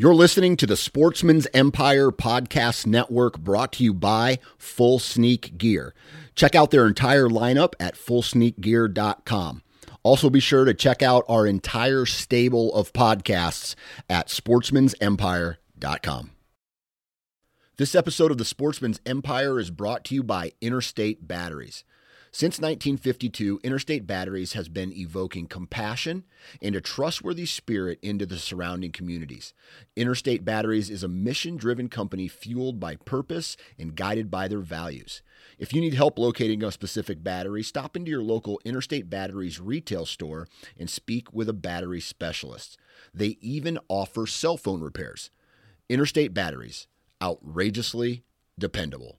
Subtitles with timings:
[0.00, 5.92] You're listening to the Sportsman's Empire Podcast Network brought to you by Full Sneak Gear.
[6.36, 9.62] Check out their entire lineup at fullsneakgear.com.
[10.04, 13.74] Also, be sure to check out our entire stable of podcasts
[14.08, 16.30] at sportsmansempire.com.
[17.76, 21.82] This episode of the Sportsman's Empire is brought to you by Interstate Batteries.
[22.38, 26.22] Since 1952, Interstate Batteries has been evoking compassion
[26.62, 29.54] and a trustworthy spirit into the surrounding communities.
[29.96, 35.20] Interstate Batteries is a mission driven company fueled by purpose and guided by their values.
[35.58, 40.06] If you need help locating a specific battery, stop into your local Interstate Batteries retail
[40.06, 40.46] store
[40.78, 42.78] and speak with a battery specialist.
[43.12, 45.32] They even offer cell phone repairs.
[45.88, 46.86] Interstate Batteries,
[47.20, 48.22] outrageously
[48.56, 49.18] dependable.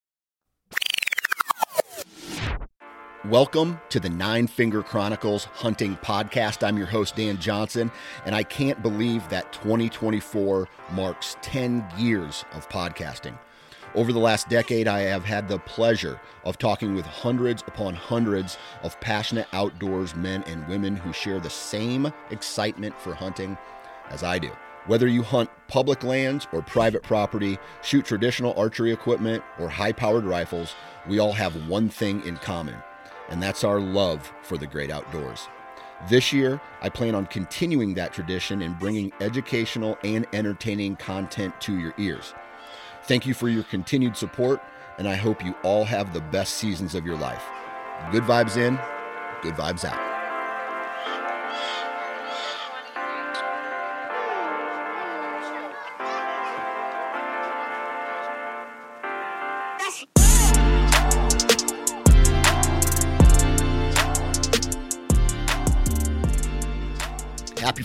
[3.25, 6.65] Welcome to the Nine Finger Chronicles Hunting Podcast.
[6.65, 7.91] I'm your host, Dan Johnson,
[8.25, 13.37] and I can't believe that 2024 marks 10 years of podcasting.
[13.93, 18.57] Over the last decade, I have had the pleasure of talking with hundreds upon hundreds
[18.81, 23.55] of passionate outdoors men and women who share the same excitement for hunting
[24.09, 24.49] as I do.
[24.87, 30.25] Whether you hunt public lands or private property, shoot traditional archery equipment or high powered
[30.25, 30.73] rifles,
[31.07, 32.81] we all have one thing in common
[33.31, 35.47] and that's our love for the great outdoors.
[36.09, 41.79] This year, I plan on continuing that tradition and bringing educational and entertaining content to
[41.79, 42.33] your ears.
[43.03, 44.61] Thank you for your continued support,
[44.97, 47.43] and I hope you all have the best seasons of your life.
[48.11, 48.79] Good vibes in,
[49.41, 50.10] good vibes out.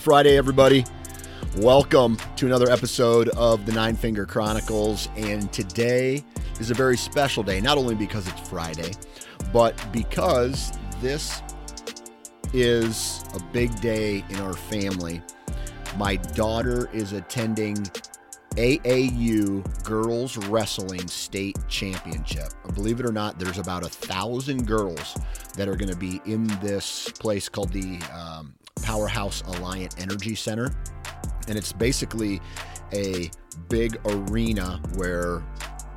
[0.07, 0.85] Friday, everybody.
[1.57, 5.09] Welcome to another episode of the Nine Finger Chronicles.
[5.17, 6.25] And today
[6.61, 8.93] is a very special day, not only because it's Friday,
[9.53, 11.43] but because this
[12.53, 15.23] is a big day in our family.
[15.97, 17.75] My daughter is attending
[18.55, 22.51] AAU Girls Wrestling State Championship.
[22.77, 25.17] Believe it or not, there's about a thousand girls
[25.57, 30.75] that are going to be in this place called the um, Powerhouse Alliant Energy Center.
[31.49, 32.41] And it's basically
[32.93, 33.31] a
[33.69, 35.43] big arena where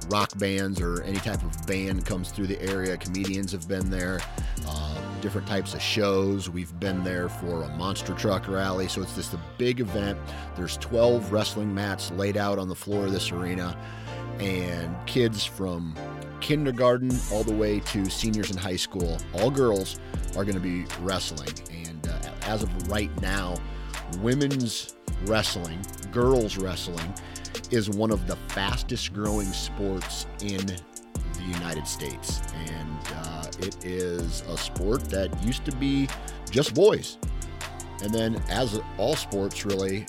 [0.09, 2.97] rock bands or any type of band comes through the area.
[2.97, 4.19] Comedians have been there,
[4.67, 6.49] uh, different types of shows.
[6.49, 8.87] We've been there for a monster truck rally.
[8.87, 10.17] So it's just a big event.
[10.55, 13.77] There's 12 wrestling mats laid out on the floor of this arena,
[14.39, 15.95] and kids from
[16.39, 19.99] kindergarten all the way to seniors in high school, all girls,
[20.35, 21.49] are going to be wrestling.
[21.71, 23.55] And uh, as of right now,
[24.21, 24.95] women's
[25.25, 25.79] wrestling,
[26.11, 27.13] girls wrestling,
[27.69, 32.41] is one of the fastest growing sports in the United States.
[32.65, 36.07] And uh, it is a sport that used to be
[36.49, 37.19] just boys.
[38.01, 40.07] And then, as all sports, really,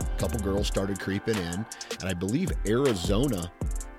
[0.00, 1.66] a couple girls started creeping in.
[2.00, 3.50] And I believe Arizona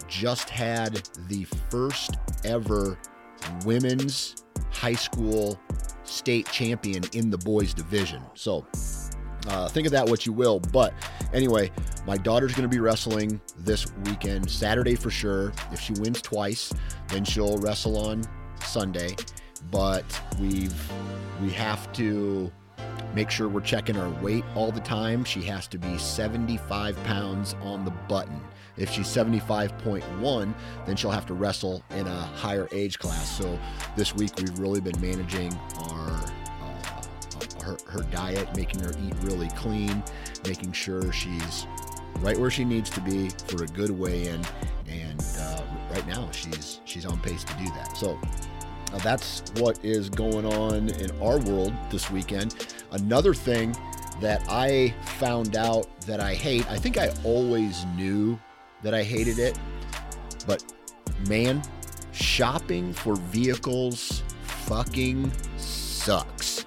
[0.08, 2.16] just had the first
[2.46, 2.98] ever
[3.66, 4.36] women's
[4.72, 5.60] high school
[6.08, 8.22] state champion in the boys division.
[8.34, 8.66] So
[9.48, 10.60] uh, think of that what you will.
[10.60, 10.94] But
[11.34, 11.72] anyway,
[12.06, 15.54] my daughter's going to be wrestling this weekend, Saturday for sure.
[15.72, 16.74] If she wins twice,
[17.08, 18.24] then she'll wrestle on
[18.64, 19.16] Sunday.
[19.72, 20.06] But
[20.40, 20.92] we've
[21.42, 22.52] we have to
[23.14, 25.24] make sure we're checking her weight all the time.
[25.24, 28.42] She has to be 75 pounds on the button.
[28.78, 30.54] If she's 75.1,
[30.86, 33.38] then she'll have to wrestle in a higher age class.
[33.38, 33.60] So
[33.96, 35.54] this week we've really been managing
[35.90, 36.12] our
[36.62, 37.02] uh,
[37.64, 40.04] her, her diet, making her eat really clean,
[40.46, 41.66] making sure she's
[42.20, 44.42] right where she needs to be for a good weigh in.
[44.88, 47.98] And uh, right now, she's she's on pace to do that.
[47.98, 48.20] So
[49.04, 52.68] that's what is going on in our world this weekend.
[52.92, 53.76] Another thing
[54.22, 58.40] that I found out that I hate, I think I always knew
[58.84, 59.58] that I hated it,
[60.46, 60.64] but
[61.28, 61.62] man,
[62.12, 66.66] shopping for vehicles fucking sucks.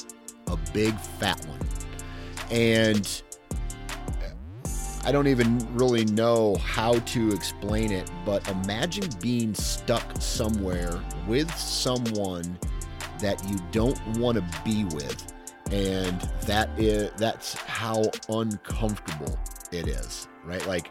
[0.49, 1.61] A big fat one.
[2.51, 3.23] And
[5.05, 11.53] I don't even really know how to explain it, but imagine being stuck somewhere with
[11.55, 12.59] someone
[13.21, 15.33] that you don't want to be with.
[15.71, 19.39] And that is that's how uncomfortable
[19.73, 20.65] it is, right?
[20.67, 20.91] Like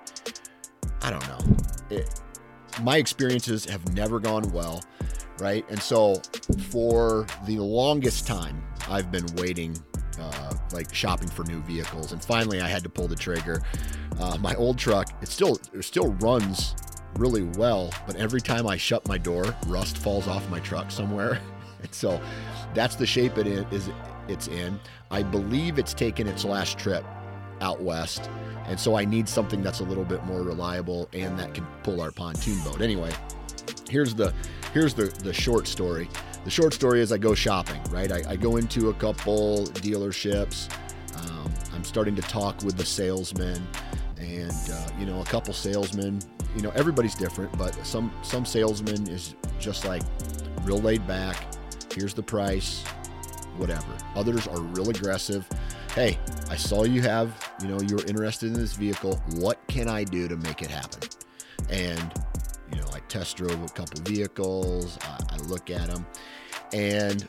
[1.02, 1.58] I don't know.
[1.90, 2.22] It,
[2.82, 4.84] my experiences have never gone well,
[5.40, 5.66] right?
[5.70, 6.16] And so
[6.70, 9.78] for the longest time, I've been waiting
[10.20, 13.62] uh, like shopping for new vehicles, and finally I had to pull the trigger.
[14.20, 16.76] Uh, my old truck, it still it still runs
[17.16, 21.40] really well, but every time I shut my door, rust falls off my truck somewhere,
[21.82, 22.22] and so
[22.74, 23.90] that's the shape it is.
[24.28, 24.80] It's in.
[25.10, 27.04] I believe it's taken its last trip
[27.62, 28.30] out west,
[28.66, 32.02] and so I need something that's a little bit more reliable and that can pull
[32.02, 32.82] our pontoon boat.
[32.82, 33.12] Anyway,
[33.90, 34.34] here's the
[34.74, 36.10] here's the the short story.
[36.46, 38.12] The short story is I go shopping, right?
[38.12, 40.70] I, I go into a couple dealerships.
[41.18, 43.68] Um, I'm starting to talk with the salesman,
[44.18, 46.20] and uh, you know, a couple salesmen.
[46.56, 50.02] You know, everybody's different, but some some salesman is just like
[50.64, 51.46] real laid back.
[51.94, 52.84] Here's the price,
[53.58, 53.98] whatever.
[54.16, 55.48] Others are real aggressive.
[55.96, 56.20] Hey,
[56.50, 59.16] I saw you have, you know, you're interested in this vehicle.
[59.38, 61.10] What can I do to make it happen?
[61.70, 62.14] And
[62.72, 65.00] you know, I test drove a couple vehicles.
[65.02, 66.06] I, I look at them,
[66.74, 67.26] and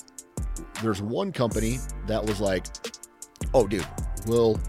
[0.83, 2.67] there's one company that was like,
[3.55, 3.87] "Oh, dude,
[4.27, 4.61] we'll,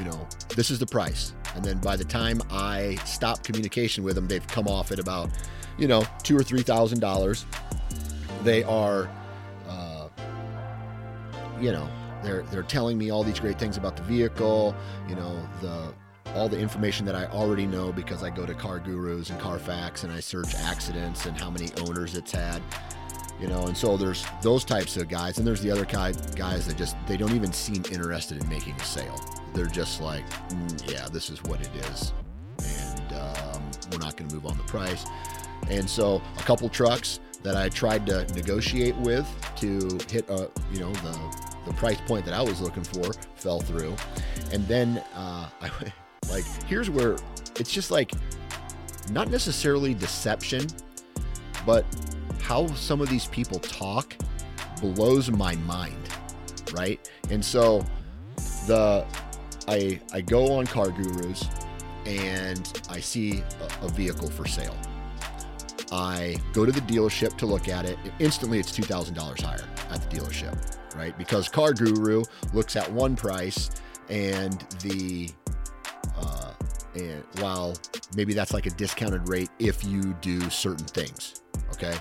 [0.00, 0.26] you know,
[0.56, 4.46] this is the price." And then by the time I stop communication with them, they've
[4.48, 5.30] come off at about,
[5.78, 7.46] you know, two or three thousand dollars.
[8.42, 9.08] They are,
[9.68, 10.08] uh,
[11.60, 11.88] you know,
[12.22, 14.74] they're they're telling me all these great things about the vehicle.
[15.08, 15.92] You know, the
[16.34, 20.04] all the information that I already know because I go to Car Gurus and Carfax
[20.04, 22.62] and I search accidents and how many owners it's had.
[23.40, 26.16] You know, and so there's those types of guys, and there's the other guys
[26.66, 29.18] that just they don't even seem interested in making a sale.
[29.52, 32.12] They're just like, mm, yeah, this is what it is,
[32.64, 35.04] and um, we're not going to move on the price.
[35.68, 40.80] And so a couple trucks that I tried to negotiate with to hit, a, you
[40.80, 43.96] know, the the price point that I was looking for fell through,
[44.52, 45.70] and then uh, I
[46.30, 47.16] like, here's where
[47.58, 48.12] it's just like
[49.10, 50.66] not necessarily deception,
[51.66, 51.84] but
[52.40, 54.16] how some of these people talk
[54.80, 56.08] blows my mind,
[56.72, 57.08] right?
[57.30, 57.84] And so
[58.66, 59.06] the
[59.68, 61.46] I I go on Car Gurus
[62.06, 63.42] and I see
[63.82, 64.76] a, a vehicle for sale.
[65.92, 67.98] I go to the dealership to look at it.
[68.18, 71.16] Instantly, it's two thousand dollars higher at the dealership, right?
[71.18, 72.22] Because Car Guru
[72.52, 73.70] looks at one price
[74.08, 75.30] and the
[76.16, 76.52] uh,
[76.94, 77.74] and while
[78.16, 81.42] maybe that's like a discounted rate if you do certain things,
[81.72, 81.96] okay?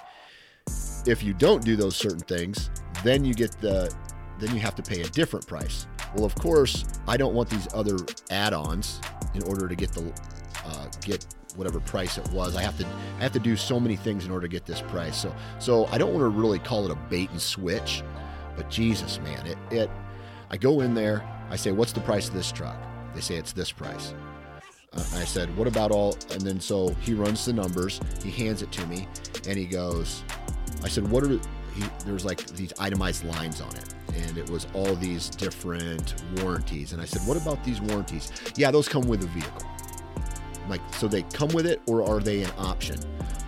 [1.06, 2.70] If you don't do those certain things,
[3.04, 3.94] then you get the
[4.40, 5.88] then you have to pay a different price.
[6.16, 7.98] Well, of course, I don't want these other
[8.32, 9.00] add-ons
[9.36, 10.12] in order to get the
[10.66, 12.56] uh, get whatever price it was.
[12.56, 14.82] I have to I have to do so many things in order to get this
[14.82, 15.18] price.
[15.18, 18.04] So so I don't want to really call it a bait and switch,
[18.62, 19.90] but Jesus, man, it it
[20.52, 22.78] I go in there, I say, "What's the price of this truck?"
[23.16, 24.14] They say it's this price.
[24.94, 28.00] Uh, I said, "What about all?" And then so he runs the numbers.
[28.24, 29.08] He hands it to me,
[29.48, 30.24] and he goes,
[30.84, 31.40] "I said, what are?"
[31.74, 36.94] He, there's like these itemized lines on it, and it was all these different warranties.
[36.94, 39.64] And I said, "What about these warranties?" Yeah, those come with the vehicle.
[40.70, 43.00] like, so they come with it, or are they an option?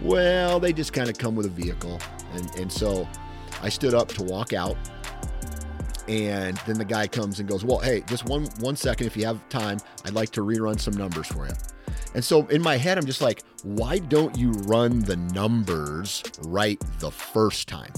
[0.02, 2.00] Well, they just kind of come with a vehicle,
[2.34, 3.08] and and so
[3.62, 4.76] I stood up to walk out
[6.08, 9.26] and then the guy comes and goes, "Well, hey, just one one second, if you
[9.26, 11.54] have time, I'd like to rerun some numbers for you."
[12.16, 16.82] And so in my head, I'm just like, "Why don't you run the numbers right
[17.00, 17.92] the first time?"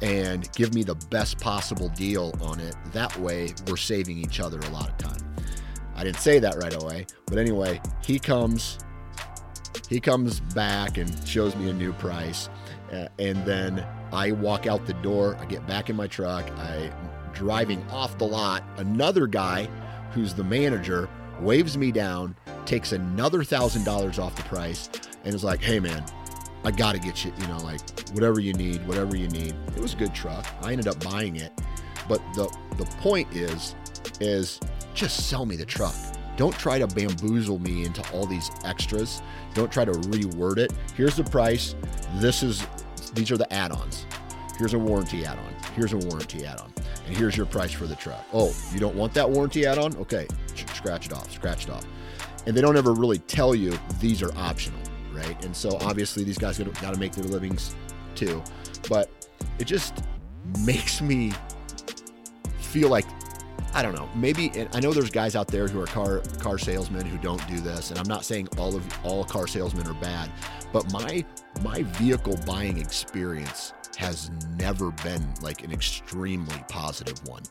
[0.00, 2.76] And give me the best possible deal on it.
[2.92, 5.20] That way, we're saving each other a lot of time.
[5.96, 8.78] I didn't say that right away, but anyway, he comes,
[9.88, 12.48] he comes back and shows me a new price,
[12.92, 15.36] uh, and then I walk out the door.
[15.40, 16.48] I get back in my truck.
[16.52, 16.92] I
[17.38, 19.68] driving off the lot, another guy
[20.10, 21.08] who's the manager
[21.40, 22.34] waves me down,
[22.66, 24.90] takes another thousand dollars off the price,
[25.24, 26.04] and is like, hey man,
[26.64, 27.80] I gotta get you, you know, like
[28.10, 29.54] whatever you need, whatever you need.
[29.76, 30.44] It was a good truck.
[30.62, 31.52] I ended up buying it.
[32.08, 33.76] But the the point is,
[34.20, 34.58] is
[34.94, 35.94] just sell me the truck.
[36.36, 39.22] don't try to bamboozle me into all these extras.
[39.54, 40.72] Don't try to reword it.
[40.96, 41.76] Here's the price.
[42.16, 42.66] This is
[43.14, 44.06] these are the add-ons.
[44.58, 45.54] Here's a warranty add-on.
[45.74, 46.72] Here's a warranty add-on.
[47.06, 48.24] And here's your price for the truck.
[48.32, 49.96] Oh, you don't want that warranty add-on?
[49.96, 50.26] Okay,
[50.74, 51.30] scratch it off.
[51.32, 51.86] Scratch it off.
[52.46, 54.80] And they don't ever really tell you these are optional,
[55.12, 55.44] right?
[55.44, 57.76] And so obviously these guys got to make their livings
[58.14, 58.42] too.
[58.88, 59.10] But
[59.58, 60.02] it just
[60.64, 61.32] makes me
[62.58, 63.06] feel like
[63.74, 64.08] I don't know.
[64.14, 67.60] Maybe I know there's guys out there who are car car salesmen who don't do
[67.60, 70.30] this, and I'm not saying all of all car salesmen are bad,
[70.72, 71.24] but my
[71.62, 77.42] my vehicle buying experience has never been like an extremely positive one.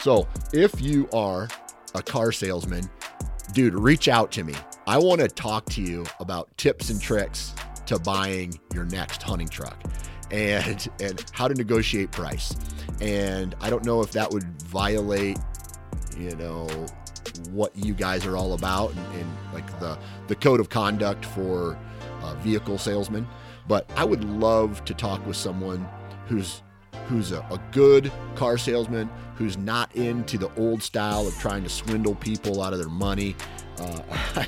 [0.00, 1.46] So if you are
[1.94, 2.90] a car salesman,
[3.52, 4.54] dude, reach out to me.
[4.88, 7.54] I want to talk to you about tips and tricks
[7.86, 9.80] to buying your next hunting truck
[10.32, 12.56] and and how to negotiate price.
[13.00, 15.38] And I don't know if that would violate,
[16.18, 16.66] you know,
[17.50, 19.96] what you guys are all about and, and like the
[20.26, 21.78] the code of conduct for
[22.22, 23.28] uh, vehicle salesmen.
[23.66, 25.88] But I would love to talk with someone
[26.26, 26.62] who's
[27.06, 31.68] who's a, a, good car salesman, who's not into the old style of trying to
[31.68, 33.36] swindle people out of their money.
[33.78, 34.00] Uh,
[34.36, 34.46] I,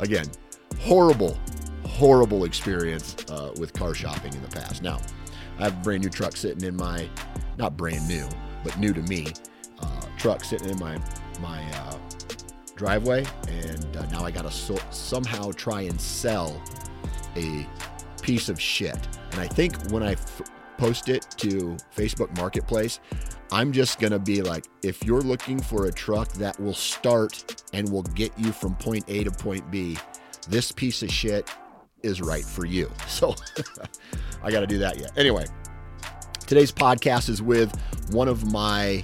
[0.00, 0.26] again,
[0.80, 1.38] horrible,
[1.86, 4.82] horrible experience uh, with car shopping in the past.
[4.82, 4.98] Now,
[5.58, 7.08] I have a brand new truck sitting in my,
[7.56, 8.26] not brand new,
[8.64, 9.28] but new to me,
[9.78, 10.98] uh, truck sitting in my
[11.40, 11.96] my uh,
[12.74, 16.60] driveway, and uh, now I got to so- somehow try and sell
[17.36, 17.66] a
[18.30, 18.96] piece of shit.
[19.32, 20.42] And I think when I f-
[20.78, 23.00] post it to Facebook Marketplace,
[23.50, 27.64] I'm just going to be like, if you're looking for a truck that will start
[27.72, 29.98] and will get you from point A to point B,
[30.48, 31.50] this piece of shit
[32.04, 32.88] is right for you.
[33.08, 33.34] So
[34.44, 35.10] I got to do that yet.
[35.18, 35.44] Anyway,
[36.46, 37.76] today's podcast is with
[38.12, 39.02] one of my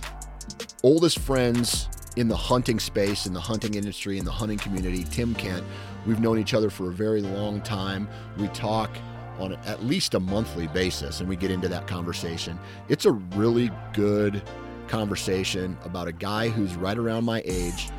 [0.85, 5.35] oldest friends in the hunting space, in the hunting industry, in the hunting community, Tim
[5.35, 5.65] Kent.
[6.07, 8.09] We've known each other for a very long time.
[8.39, 8.97] We talk
[9.39, 12.59] on at least a monthly basis, and we get into that conversation.
[12.89, 14.43] It's a really good
[14.89, 17.91] conversation about a guy who's right around my age.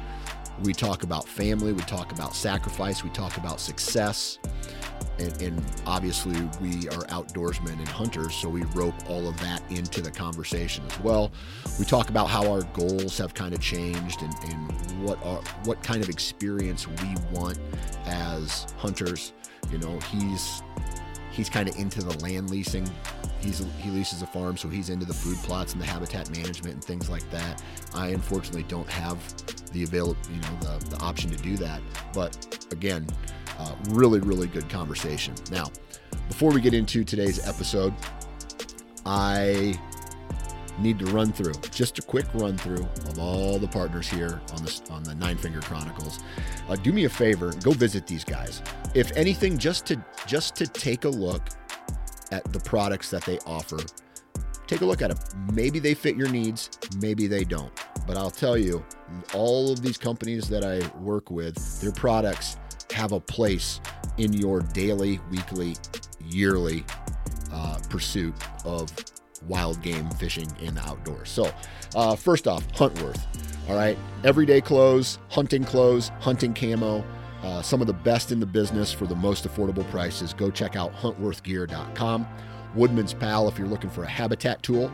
[0.64, 4.40] We talk about family, we talk about sacrifice, we talk about success.
[5.20, 10.00] And, and, obviously, we are outdoorsmen and hunters, so we rope all of that into
[10.00, 11.32] the conversation as well.
[11.80, 15.82] We talk about how our goals have kind of changed and, and what are, what
[15.82, 17.58] kind of experience we want
[18.06, 19.34] as hunters.
[19.72, 20.62] You know, he's
[21.38, 22.90] he's kind of into the land leasing.
[23.40, 26.74] He's he leases a farm, so he's into the food plots and the habitat management
[26.74, 27.64] and things like that.
[27.94, 29.18] I unfortunately don't have
[29.72, 31.82] the avail you know the, the option to do that.
[32.14, 33.06] But again,
[33.60, 35.36] uh, really really good conversation.
[35.52, 35.68] Now,
[36.28, 37.94] before we get into today's episode,
[39.06, 39.80] I
[40.80, 44.64] need to run through just a quick run through of all the partners here on
[44.64, 46.20] this on the Nine Finger Chronicles.
[46.70, 48.62] Uh, do me a favor, go visit these guys.
[48.94, 51.42] If anything, just to just to take a look
[52.32, 53.80] at the products that they offer.
[54.68, 55.48] Take a look at them.
[55.54, 57.72] Maybe they fit your needs, maybe they don't.
[58.06, 58.86] But I'll tell you,
[59.34, 62.58] all of these companies that I work with, their products
[62.92, 63.80] have a place
[64.18, 65.76] in your daily, weekly,
[66.26, 66.84] yearly
[67.52, 68.34] uh, pursuit
[68.66, 68.90] of
[69.44, 71.30] wild game fishing in the outdoors.
[71.30, 71.52] So,
[71.96, 73.22] uh, first off, Huntworth.
[73.70, 77.04] All right, everyday clothes, hunting clothes, hunting camo.
[77.44, 80.34] Uh, some of the best in the business for the most affordable prices.
[80.34, 82.28] Go check out huntworthgear.com.
[82.76, 84.92] Woodman's Pal, if you're looking for a habitat tool,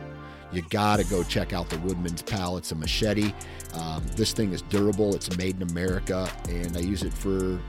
[0.52, 2.56] you gotta go check out the Woodman's Pal.
[2.56, 3.32] It's a machete.
[3.74, 7.60] Um, this thing is durable, it's made in America, and I use it for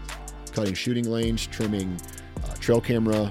[0.51, 1.99] cutting shooting lanes, trimming
[2.43, 3.29] uh, trail camera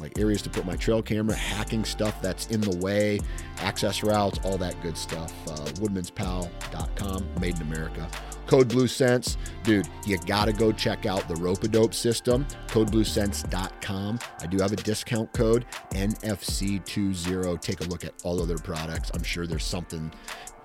[0.00, 3.20] like areas to put my trail camera, hacking stuff that's in the way,
[3.58, 5.32] access routes, all that good stuff.
[5.48, 8.08] Uh, woodmanspal.com, made in America.
[8.46, 14.18] Code Blue Sense, dude, you gotta go check out the rope dope system, codebluesense.com.
[14.40, 17.60] I do have a discount code, NFC20.
[17.60, 19.10] Take a look at all of their products.
[19.14, 20.12] I'm sure there's something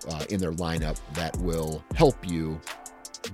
[0.09, 2.59] uh, in their lineup that will help you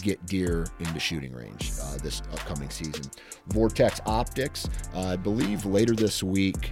[0.02, 3.04] get deer into shooting range uh, this upcoming season.
[3.48, 6.72] Vortex Optics, uh, I believe later this week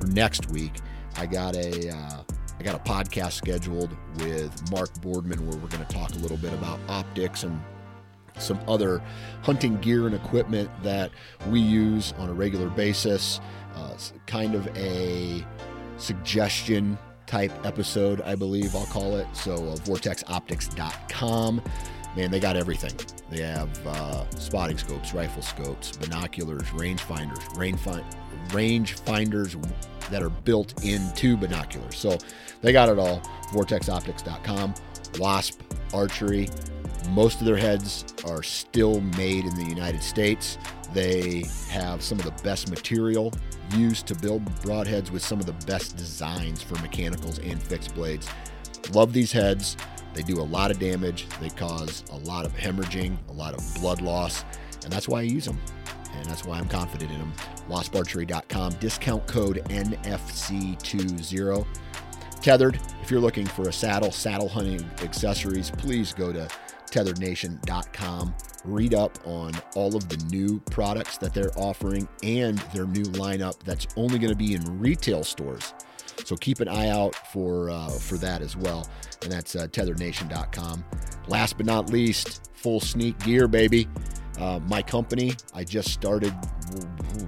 [0.00, 0.72] or next week,
[1.16, 2.22] I got a uh,
[2.58, 6.38] I got a podcast scheduled with Mark Boardman where we're going to talk a little
[6.38, 7.60] bit about optics and
[8.38, 9.02] some other
[9.42, 11.10] hunting gear and equipment that
[11.48, 13.40] we use on a regular basis.
[13.74, 13.94] Uh,
[14.26, 15.44] kind of a
[15.98, 19.26] suggestion type episode, I believe I'll call it.
[19.34, 21.62] So, uh, vortexoptics.com
[22.16, 22.92] man, they got everything.
[23.30, 27.80] They have uh, spotting scopes, rifle scopes, binoculars, rangefinders, range,
[28.52, 29.56] range finders
[30.10, 31.96] that are built into binoculars.
[31.96, 32.16] So
[32.62, 33.20] they got it all.
[33.52, 34.74] VortexOptics.com,
[35.18, 35.60] Wasp
[35.92, 36.48] Archery.
[37.10, 40.58] Most of their heads are still made in the United States.
[40.92, 43.32] They have some of the best material
[43.74, 48.28] used to build broadheads with some of the best designs for mechanicals and fixed blades.
[48.92, 49.76] Love these heads.
[50.14, 51.26] They do a lot of damage.
[51.40, 54.44] They cause a lot of hemorrhaging, a lot of blood loss,
[54.84, 55.60] and that's why I use them.
[56.14, 57.32] And that's why I'm confident in them.
[57.68, 61.66] WaspArchery.com, discount code NFC20.
[62.40, 66.48] Tethered, if you're looking for a saddle, saddle hunting accessories, please go to
[66.90, 68.34] tetherednation.com.
[68.64, 73.58] Read up on all of the new products that they're offering and their new lineup
[73.64, 75.74] that's only going to be in retail stores.
[76.24, 78.88] So keep an eye out for uh, for that as well.
[79.22, 80.84] And that's uh, tetherednation.com.
[81.28, 83.88] Last but not least, full sneak gear, baby.
[84.38, 86.34] Uh, my company, I just started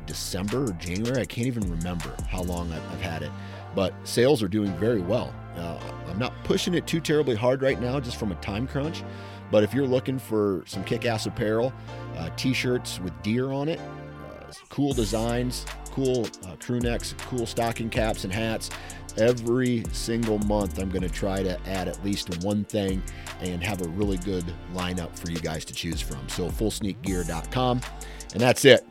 [0.07, 1.23] December or January.
[1.23, 3.31] I can't even remember how long I've, I've had it,
[3.75, 5.33] but sales are doing very well.
[5.57, 5.79] Uh,
[6.09, 9.03] I'm not pushing it too terribly hard right now, just from a time crunch.
[9.51, 11.73] But if you're looking for some kick ass apparel,
[12.17, 15.65] uh, t shirts with deer on it, uh, cool designs,
[15.99, 18.71] cool uh, crew necks, cool stocking caps and hats,
[19.17, 23.03] every single month I'm going to try to add at least one thing
[23.41, 26.29] and have a really good lineup for you guys to choose from.
[26.29, 27.81] So, fullsneakgear.com.
[28.33, 28.87] And that's it.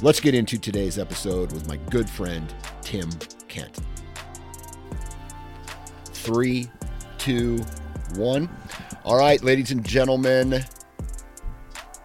[0.00, 3.10] Let's get into today's episode with my good friend, Tim
[3.48, 3.78] Kent.
[6.06, 6.70] Three,
[7.18, 7.58] two,
[8.14, 8.48] one.
[9.04, 10.64] All right, ladies and gentlemen.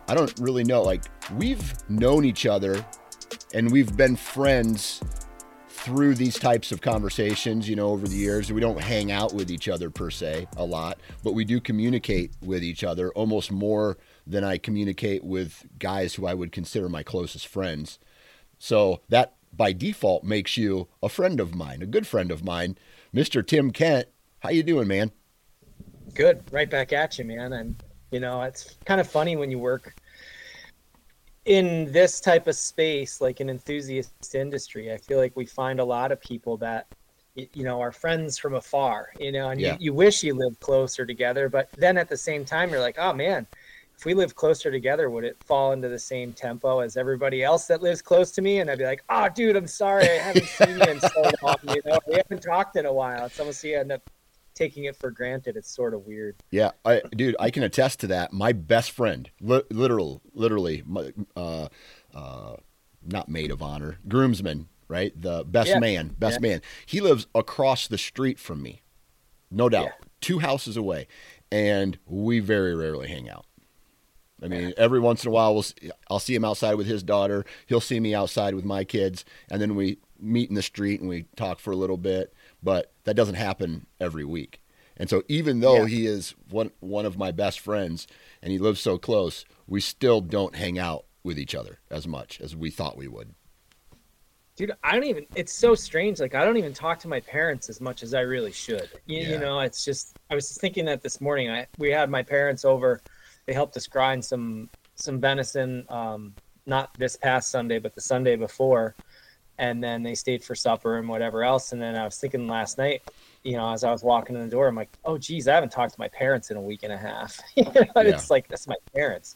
[0.10, 0.82] I don't really know.
[0.82, 1.04] Like,
[1.36, 2.86] we've known each other
[3.54, 5.02] and we've been friends
[5.70, 8.52] through these types of conversations, you know, over the years.
[8.52, 12.32] We don't hang out with each other per se a lot, but we do communicate
[12.42, 17.04] with each other almost more than I communicate with guys who I would consider my
[17.04, 18.00] closest friends.
[18.60, 22.78] So that by default makes you a friend of mine, a good friend of mine,
[23.16, 23.46] Mr.
[23.46, 24.08] Tim Kent.
[24.40, 25.12] How you doing, man?
[26.14, 26.44] Good.
[26.52, 27.54] Right back at you, man.
[27.54, 27.82] And
[28.12, 29.96] you know, it's kind of funny when you work
[31.48, 34.94] in this type of space, like an enthusiast industry.
[34.94, 36.88] I feel like we find a lot of people that
[37.54, 39.74] you know are friends from afar you know and yeah.
[39.74, 42.96] you, you wish you lived closer together but then at the same time you're like
[42.98, 43.46] oh man
[43.98, 47.66] if we live closer together, would it fall into the same tempo as everybody else
[47.66, 48.60] that lives close to me?
[48.60, 50.08] And I'd be like, oh, dude, I'm sorry.
[50.08, 51.56] I haven't seen you in so long.
[51.64, 53.26] You know, we haven't talked in a while.
[53.26, 54.08] It's almost you end up
[54.58, 55.56] taking it for granted.
[55.56, 56.36] It's sort of weird.
[56.52, 58.34] Yeah, I, dude, I can attest to that.
[58.34, 60.84] My best friend, li- literal, literally,
[61.36, 61.68] uh,
[62.14, 62.56] uh,
[63.06, 65.14] not maid of honor, groomsman, right?
[65.20, 65.80] The best yeah.
[65.80, 66.50] man, best yeah.
[66.50, 66.62] man.
[66.86, 68.82] He lives across the street from me,
[69.52, 70.08] no doubt, yeah.
[70.22, 71.08] two houses away,
[71.52, 73.46] and we very rarely hang out.
[74.42, 77.02] I mean, every once in a while, we'll see, I'll see him outside with his
[77.02, 77.44] daughter.
[77.66, 81.10] He'll see me outside with my kids, and then we meet in the street and
[81.10, 82.34] we talk for a little bit.
[82.68, 84.62] But that doesn't happen every week.
[84.98, 85.88] And so, even though yeah.
[85.88, 88.08] he is one one of my best friends
[88.42, 92.42] and he lives so close, we still don't hang out with each other as much
[92.42, 93.34] as we thought we would.
[94.58, 95.26] Dude, I don't even.
[95.34, 96.20] It's so strange.
[96.20, 98.90] Like I don't even talk to my parents as much as I really should.
[99.06, 99.30] You, yeah.
[99.30, 100.18] you know, it's just.
[100.30, 101.50] I was just thinking that this morning.
[101.50, 103.02] I we had my parents over
[103.46, 106.34] they helped us grind some some venison um,
[106.66, 108.94] not this past sunday but the sunday before
[109.60, 111.72] and then they stayed for supper and whatever else.
[111.72, 113.02] And then i was thinking last night
[113.44, 115.72] you know as i was walking in the door i'm like oh geez i haven't
[115.72, 117.40] talked to my parents in a week and a half.
[117.56, 118.02] You know, yeah.
[118.02, 119.36] it's like that's my parents.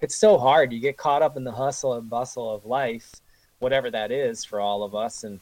[0.00, 0.72] It's so hard.
[0.72, 3.12] You get caught up in the hustle and bustle of life
[3.58, 5.24] whatever that is for all of us.
[5.24, 5.40] And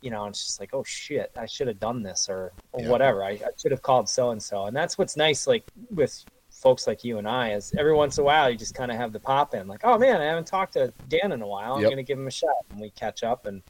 [0.00, 2.88] you know it's just like oh shit i should have done this or, or yeah.
[2.88, 3.22] whatever.
[3.24, 6.24] I, I should have called so and so and that's what's nice like with
[6.60, 8.96] folks like you and I, as every once in a while you just kind of
[8.96, 11.74] have the pop in, like, oh man, I haven't talked to Dan in a while.
[11.74, 11.90] I'm yep.
[11.90, 13.62] gonna give him a shot, and we catch up and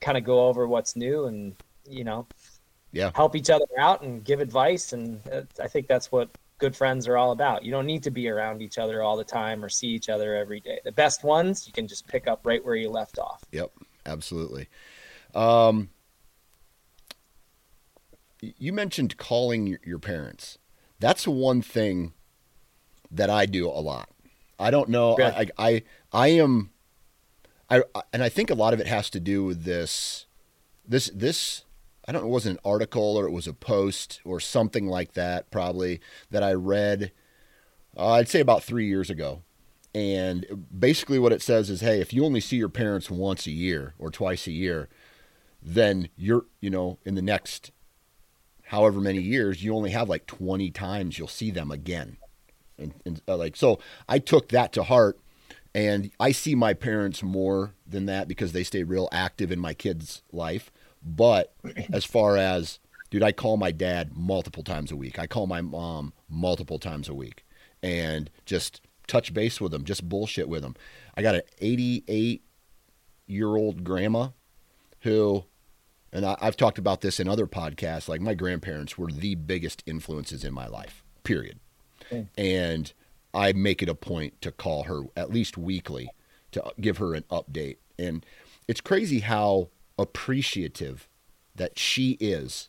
[0.00, 1.54] kind of go over what's new, and
[1.88, 2.26] you know,
[2.92, 6.28] yeah, help each other out and give advice, and uh, I think that's what
[6.58, 7.64] good friends are all about.
[7.64, 10.34] You don't need to be around each other all the time or see each other
[10.34, 10.80] every day.
[10.84, 13.44] The best ones you can just pick up right where you left off.
[13.52, 13.70] Yep,
[14.06, 14.68] absolutely.
[15.34, 15.90] Um,
[18.40, 20.57] you mentioned calling your parents
[21.00, 22.12] that's one thing
[23.10, 24.08] that I do a lot.
[24.58, 25.16] I don't know.
[25.16, 25.32] Really?
[25.32, 25.82] I, I,
[26.12, 26.70] I am,
[27.70, 27.82] I,
[28.12, 30.26] and I think a lot of it has to do with this,
[30.86, 31.64] this, this,
[32.06, 35.12] I don't know, it wasn't an article or it was a post or something like
[35.12, 37.12] that, probably that I read,
[37.96, 39.42] uh, I'd say about three years ago.
[39.94, 43.50] And basically what it says is, Hey, if you only see your parents once a
[43.50, 44.88] year or twice a year,
[45.62, 47.72] then you're, you know, in the next
[48.68, 52.18] however many years, you only have like 20 times you'll see them again.
[52.78, 53.78] And, and uh, like, so
[54.08, 55.18] I took that to heart
[55.74, 59.74] and I see my parents more than that because they stay real active in my
[59.74, 60.70] kids' life.
[61.02, 61.54] But
[61.92, 62.78] as far as
[63.10, 65.18] dude, I call my dad multiple times a week.
[65.18, 67.46] I call my mom multiple times a week
[67.82, 70.76] and just touch base with them, just bullshit with them.
[71.16, 72.42] I got an 88
[73.26, 74.28] year old grandma
[75.00, 75.44] who,
[76.12, 79.82] and I, have talked about this in other podcasts, like my grandparents were the biggest
[79.86, 81.58] influences in my life, period.
[82.06, 82.26] Okay.
[82.36, 82.92] And
[83.34, 86.10] I make it a point to call her at least weekly
[86.52, 87.76] to give her an update.
[87.98, 88.24] And
[88.66, 89.68] it's crazy how
[89.98, 91.08] appreciative
[91.54, 92.68] that she is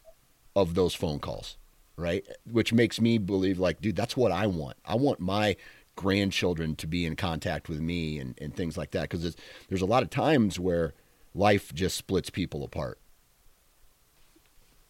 [0.55, 1.57] of those phone calls,
[1.95, 2.25] right?
[2.49, 4.77] Which makes me believe, like, dude, that's what I want.
[4.85, 5.55] I want my
[5.95, 9.03] grandchildren to be in contact with me and, and things like that.
[9.03, 9.35] Because
[9.69, 10.93] there's a lot of times where
[11.33, 12.99] life just splits people apart.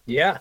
[0.09, 0.39] Yeah.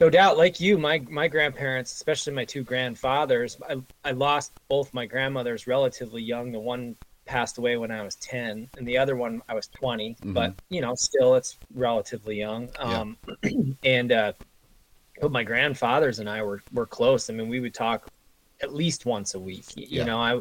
[0.00, 4.92] No doubt, like you, my my grandparents, especially my two grandfathers, I, I lost both
[4.92, 6.50] my grandmothers relatively young.
[6.50, 10.14] The one passed away when I was 10 and the other one I was 20,
[10.14, 10.32] mm-hmm.
[10.32, 12.68] but you know, still it's relatively young.
[12.78, 13.50] Um, yeah.
[13.84, 14.32] and, uh,
[15.20, 17.30] but my grandfathers and I were, were close.
[17.30, 18.08] I mean, we would talk
[18.60, 20.04] at least once a week, you yeah.
[20.04, 20.40] know, I,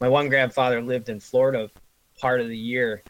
[0.00, 1.70] my one grandfather lived in Florida
[2.18, 3.02] part of the year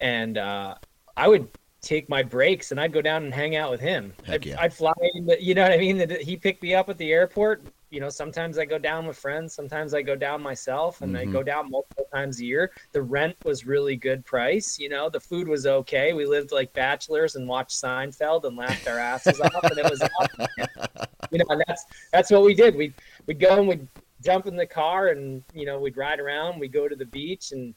[0.00, 0.74] and, uh,
[1.16, 1.48] I would
[1.86, 4.12] take my breaks and I'd go down and hang out with him.
[4.28, 4.56] I'd, yeah.
[4.60, 4.92] I'd, fly,
[5.38, 6.10] you know what I mean?
[6.20, 9.54] He picked me up at the airport, you know, sometimes I go down with friends,
[9.54, 11.28] sometimes I go down myself, and mm-hmm.
[11.28, 12.72] I go down multiple times a year.
[12.92, 16.12] The rent was really good price, you know, the food was okay.
[16.12, 20.02] We lived like bachelors and watched Seinfeld and laughed our asses off, and it was
[20.02, 20.46] awesome.
[21.32, 22.76] You know, and that's that's what we did.
[22.76, 22.92] We
[23.26, 23.88] we'd go and we'd
[24.22, 26.60] jump in the car and you know we'd ride around.
[26.60, 27.74] We'd go to the beach and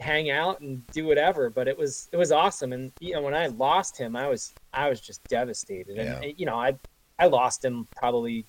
[0.00, 1.50] hang out and do whatever.
[1.50, 2.72] But it was it was awesome.
[2.72, 5.98] And you know, when I lost him, I was I was just devastated.
[5.98, 6.32] And yeah.
[6.36, 6.74] you know, I
[7.18, 8.46] I lost him probably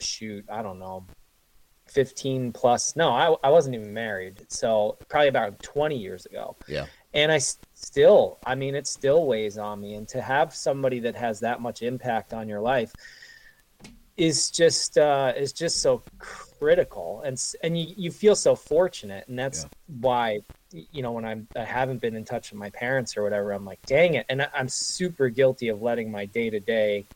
[0.00, 1.06] shoot, I don't know,
[1.90, 2.96] 15 plus.
[2.96, 4.44] No, I, I wasn't even married.
[4.48, 6.56] So probably about 20 years ago.
[6.66, 6.86] Yeah.
[7.14, 9.94] And I still, I mean, it still weighs on me.
[9.94, 12.92] And to have somebody that has that much impact on your life
[14.16, 17.22] is just, uh, is just so critical.
[17.24, 19.26] And, and you, you feel so fortunate.
[19.28, 19.68] And that's yeah.
[20.00, 23.52] why, you know, when I'm, I haven't been in touch with my parents or whatever,
[23.52, 24.26] I'm like, dang it.
[24.28, 27.06] And I'm super guilty of letting my day to day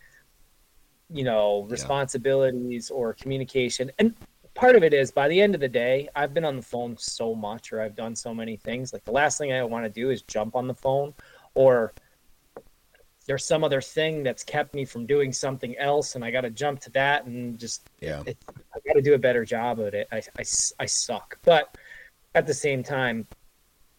[1.12, 2.96] you know responsibilities yeah.
[2.96, 3.90] or communication.
[3.98, 4.14] And
[4.54, 6.94] part of it is by the end of the day i've been on the phone
[6.98, 8.92] so much or i've done so many things.
[8.92, 11.14] Like the last thing i want to do is jump on the phone
[11.54, 11.92] or
[13.26, 16.50] there's some other thing that's kept me from doing something else and i got to
[16.50, 18.22] jump to that and just yeah.
[18.26, 18.36] it,
[18.74, 20.08] i got to do a better job of it.
[20.12, 20.44] I, I,
[20.80, 21.38] I suck.
[21.44, 21.76] But
[22.34, 23.26] at the same time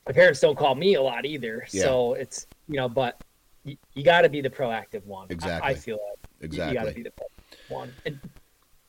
[0.06, 1.84] my parents don't call me a lot either yeah.
[1.84, 3.22] so it's you know but
[3.64, 6.74] you, you got to be the proactive one exactly I, I feel like Exactly.
[6.74, 7.12] You got to be the
[7.70, 7.94] one.
[8.06, 8.20] And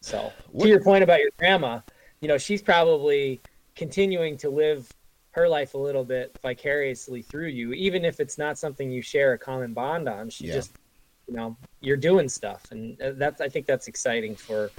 [0.00, 0.64] so, what?
[0.64, 1.81] to your point about your grandma,
[2.20, 3.40] you know, she's probably
[3.74, 4.90] continuing to live
[5.31, 9.33] her life a little bit vicariously through you, even if it's not something you share
[9.33, 10.31] a common bond on.
[10.31, 10.55] She yeah.
[10.55, 10.72] just,
[11.27, 14.70] you know, you're doing stuff, and uh, that's I think that's exciting for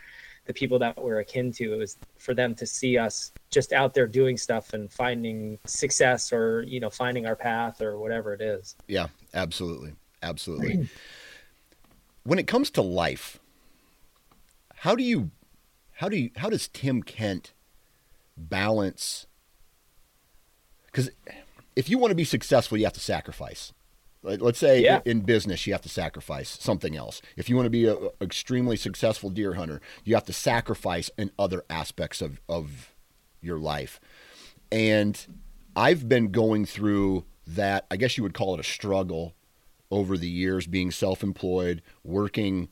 [0.45, 1.74] the people that we're akin to.
[1.74, 6.32] It was for them to see us just out there doing stuff and finding success,
[6.32, 8.76] or you know, finding our path, or whatever it is.
[8.88, 10.89] Yeah, absolutely, absolutely.
[12.24, 13.39] when it comes to life,
[14.76, 15.32] how do you
[15.94, 17.54] how do you how does Tim Kent
[18.38, 19.26] balance
[20.88, 21.10] because
[21.76, 23.74] if you want to be successful, you have to sacrifice.
[24.24, 25.02] Let's say yeah.
[25.06, 27.22] in business, you have to sacrifice something else.
[27.36, 31.32] If you want to be an extremely successful deer hunter, you have to sacrifice in
[31.38, 32.94] other aspects of, of
[33.45, 33.99] your life.
[34.71, 35.19] And
[35.75, 39.36] I've been going through that, I guess you would call it a struggle
[39.91, 42.69] over the years being self-employed, working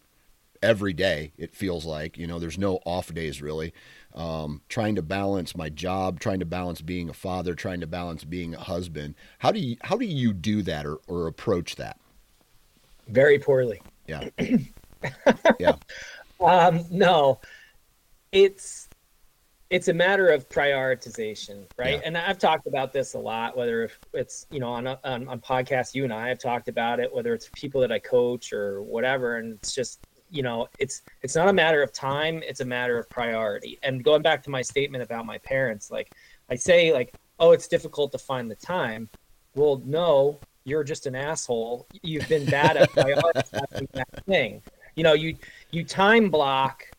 [0.63, 1.33] every day.
[1.37, 3.73] It feels like you know there's no off days really.
[4.15, 8.23] Um, trying to balance my job, trying to balance being a father, trying to balance
[8.23, 9.15] being a husband.
[9.39, 11.99] How do you how do you do that or, or approach that?
[13.07, 13.81] Very poorly.
[14.07, 14.29] Yeah.
[15.59, 15.75] yeah.
[16.39, 17.39] Um, no,
[18.31, 18.82] it's
[19.73, 21.95] it's a matter of prioritization, right?
[21.95, 22.01] Yeah.
[22.05, 25.95] And I've talked about this a lot, whether it's you know on, on on podcasts,
[25.95, 29.37] you and I have talked about it, whether it's people that I coach or whatever,
[29.37, 32.99] and it's just you know it's it's not a matter of time, it's a matter
[32.99, 33.79] of priority.
[33.81, 36.13] And going back to my statement about my parents, like
[36.51, 39.09] I say, like oh, it's difficult to find the time.
[39.55, 41.87] Well, no, you're just an asshole.
[42.03, 44.61] You've been bad at prioritizing that thing.
[44.95, 45.35] You know, you
[45.71, 46.92] you time block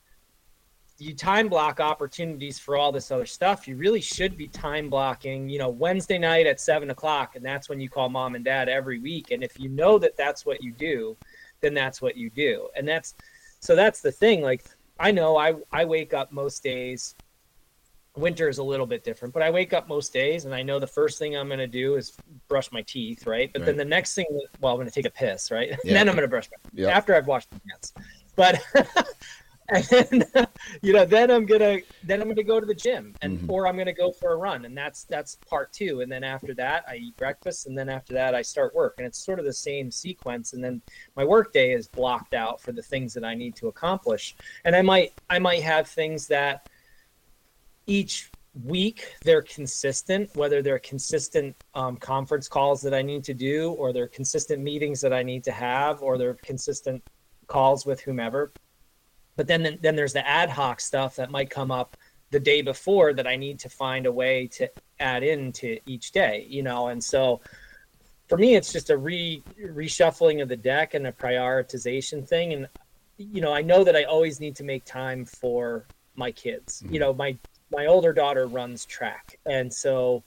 [1.04, 3.68] you time block opportunities for all this other stuff.
[3.68, 7.68] You really should be time blocking, you know, Wednesday night at seven o'clock, and that's
[7.68, 9.30] when you call mom and dad every week.
[9.30, 11.16] And if you know that that's what you do,
[11.60, 12.68] then that's what you do.
[12.74, 13.14] And that's
[13.60, 14.40] so that's the thing.
[14.40, 14.64] Like
[14.98, 17.14] I know I I wake up most days
[18.16, 20.78] winter is a little bit different but i wake up most days and i know
[20.78, 23.66] the first thing i'm going to do is brush my teeth right but right.
[23.66, 24.24] then the next thing
[24.60, 25.76] well i'm going to take a piss right yeah.
[25.84, 26.94] and then i'm going to brush my yep.
[26.94, 27.92] after i've washed my hands
[28.36, 28.62] but
[29.68, 29.84] and
[30.32, 30.46] then
[30.82, 33.50] you know then i'm gonna then i'm gonna go to the gym and mm-hmm.
[33.50, 34.64] or i'm gonna go for a run.
[34.64, 36.00] And that's that's part two.
[36.00, 37.66] And then after that i eat breakfast.
[37.66, 38.94] And then after that i start work.
[38.98, 40.52] And it's sort of the same sequence.
[40.52, 40.82] And then
[41.16, 44.36] my work day is blocked out for the things that i need to accomplish.
[44.64, 46.68] And i might i might have things that
[47.86, 48.30] each
[48.62, 53.92] week they're consistent whether they're consistent um, conference calls that i need to do or
[53.92, 57.02] they're consistent meetings that i need to have or they're consistent
[57.48, 58.52] calls with whomever
[59.36, 61.96] but then then there's the ad hoc stuff that might come up
[62.30, 64.68] the day before that I need to find a way to
[64.98, 66.88] add into each day, you know.
[66.88, 67.40] And so
[68.28, 72.52] for me, it's just a re reshuffling of the deck and a prioritization thing.
[72.52, 72.68] And
[73.18, 76.82] you know, I know that I always need to make time for my kids.
[76.82, 76.94] Mm-hmm.
[76.94, 77.36] You know, my
[77.70, 80.22] my older daughter runs track, and so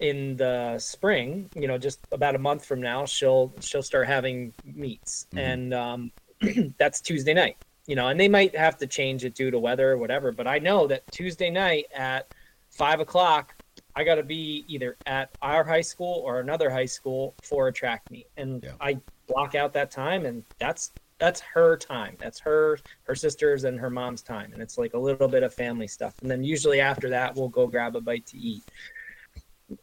[0.00, 4.52] in the spring, you know, just about a month from now, she'll she'll start having
[4.64, 5.38] meets, mm-hmm.
[5.38, 6.12] and um,
[6.78, 7.56] that's Tuesday night
[7.88, 10.30] you know, and they might have to change it due to weather or whatever.
[10.30, 12.32] But I know that Tuesday night at
[12.70, 13.54] five o'clock,
[13.96, 17.72] I got to be either at our high school or another high school for a
[17.72, 18.72] track meet, and yeah.
[18.80, 22.16] I block out that time, and that's that's her time.
[22.20, 25.54] That's her, her sisters, and her mom's time, and it's like a little bit of
[25.54, 26.14] family stuff.
[26.20, 28.62] And then usually after that, we'll go grab a bite to eat.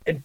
[0.06, 0.24] And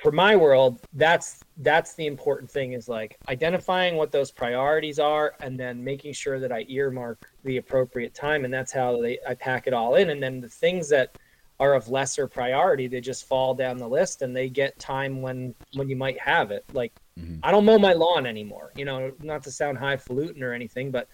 [0.00, 5.34] for my world that's that's the important thing is like identifying what those priorities are
[5.40, 9.34] and then making sure that i earmark the appropriate time and that's how they i
[9.34, 11.16] pack it all in and then the things that
[11.58, 15.54] are of lesser priority they just fall down the list and they get time when
[15.74, 17.36] when you might have it like mm-hmm.
[17.42, 21.08] i don't mow my lawn anymore you know not to sound highfalutin or anything but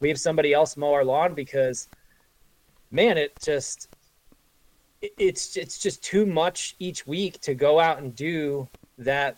[0.00, 1.88] we have somebody else mow our lawn because
[2.90, 3.93] man it just
[5.18, 9.36] it's it's just too much each week to go out and do that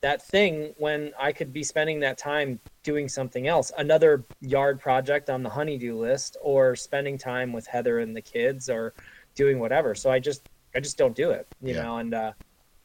[0.00, 5.28] that thing when I could be spending that time doing something else, another yard project
[5.28, 8.94] on the honeydew list, or spending time with Heather and the kids, or
[9.34, 9.94] doing whatever.
[9.94, 11.82] So I just I just don't do it, you yeah.
[11.82, 12.32] know, and uh,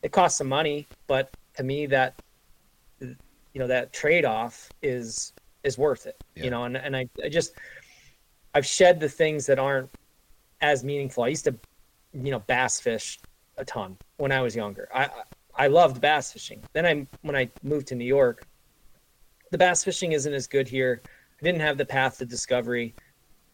[0.01, 2.21] it costs some money, but to me that
[2.99, 3.15] you
[3.55, 6.43] know that trade off is is worth it, yeah.
[6.43, 7.53] you know, and and I, I just
[8.53, 9.89] I've shed the things that aren't
[10.61, 11.23] as meaningful.
[11.23, 11.55] I used to
[12.13, 13.19] you know, bass fish
[13.57, 14.89] a ton when I was younger.
[14.93, 15.09] I
[15.55, 16.61] I loved bass fishing.
[16.73, 18.45] Then I when I moved to New York,
[19.51, 21.01] the bass fishing isn't as good here.
[21.41, 22.95] I didn't have the path to discovery.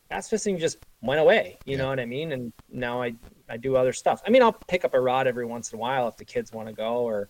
[0.09, 1.57] Bass fishing just went away.
[1.65, 1.83] You yeah.
[1.83, 2.31] know what I mean?
[2.31, 3.15] And now I
[3.49, 4.21] I do other stuff.
[4.25, 6.51] I mean, I'll pick up a rod every once in a while if the kids
[6.51, 7.29] want to go, or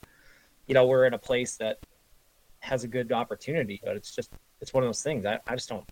[0.68, 1.80] you know, we're in a place that
[2.60, 3.82] has a good opportunity.
[3.84, 5.26] But it's just it's one of those things.
[5.26, 5.86] I, I just don't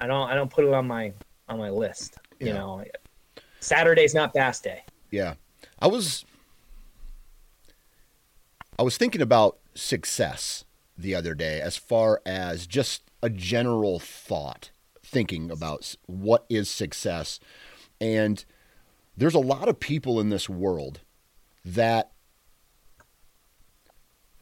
[0.00, 1.12] I don't I don't put it on my
[1.48, 2.18] on my list.
[2.38, 2.46] Yeah.
[2.48, 2.84] You know,
[3.62, 4.82] Saturday's not bass day.
[5.10, 5.34] Yeah.
[5.78, 6.24] I was
[8.78, 10.64] I was thinking about success
[10.98, 14.70] the other day as far as just a general thought
[15.02, 17.38] thinking about what is success
[18.00, 18.44] and
[19.16, 21.00] there's a lot of people in this world
[21.64, 22.10] that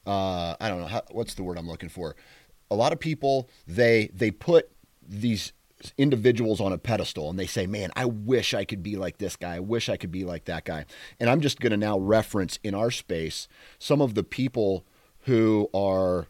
[0.06, 2.16] uh, I don't know how, what's the word I'm looking for.
[2.70, 4.70] A lot of people they they put
[5.06, 5.52] these
[5.96, 9.36] individuals on a pedestal and they say, Man, I wish I could be like this
[9.36, 9.56] guy.
[9.56, 10.84] I wish I could be like that guy.
[11.18, 14.84] And I'm just going to now reference in our space some of the people
[15.20, 16.26] who are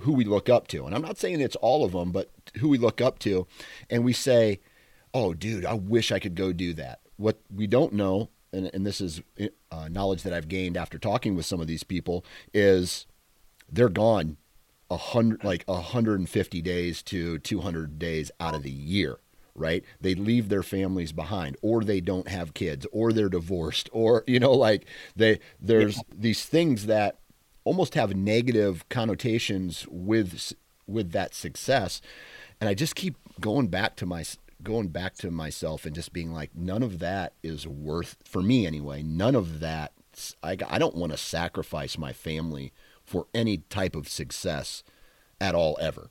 [0.00, 0.86] who we look up to.
[0.86, 3.46] And I'm not saying it's all of them, but who we look up to.
[3.90, 4.60] And we say,
[5.14, 7.00] Oh, dude, I wish I could go do that.
[7.16, 9.22] What we don't know, and, and this is
[9.70, 13.06] uh, knowledge that I've gained after talking with some of these people, is
[13.70, 14.36] they're gone
[14.90, 19.18] a hundred like 150 days to 200 days out of the year
[19.54, 24.24] right they leave their families behind or they don't have kids or they're divorced or
[24.26, 26.02] you know like they there's yeah.
[26.16, 27.18] these things that
[27.64, 30.54] almost have negative connotations with
[30.86, 32.00] with that success
[32.60, 34.24] and i just keep going back to my
[34.62, 38.66] going back to myself and just being like none of that is worth for me
[38.66, 39.92] anyway none of that
[40.42, 42.72] i, I don't want to sacrifice my family
[43.08, 44.84] for any type of success
[45.40, 46.10] at all ever.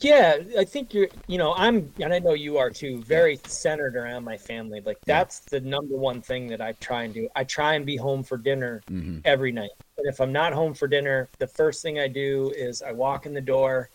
[0.00, 3.96] Yeah, I think you're, you know, I'm, and I know you are too, very centered
[3.96, 4.80] around my family.
[4.80, 7.28] Like, that's the number one thing that I try and do.
[7.36, 9.20] I try and be home for dinner mm-hmm.
[9.24, 9.70] every night.
[9.96, 13.24] And if I'm not home for dinner, the first thing I do is I walk
[13.24, 13.88] in the door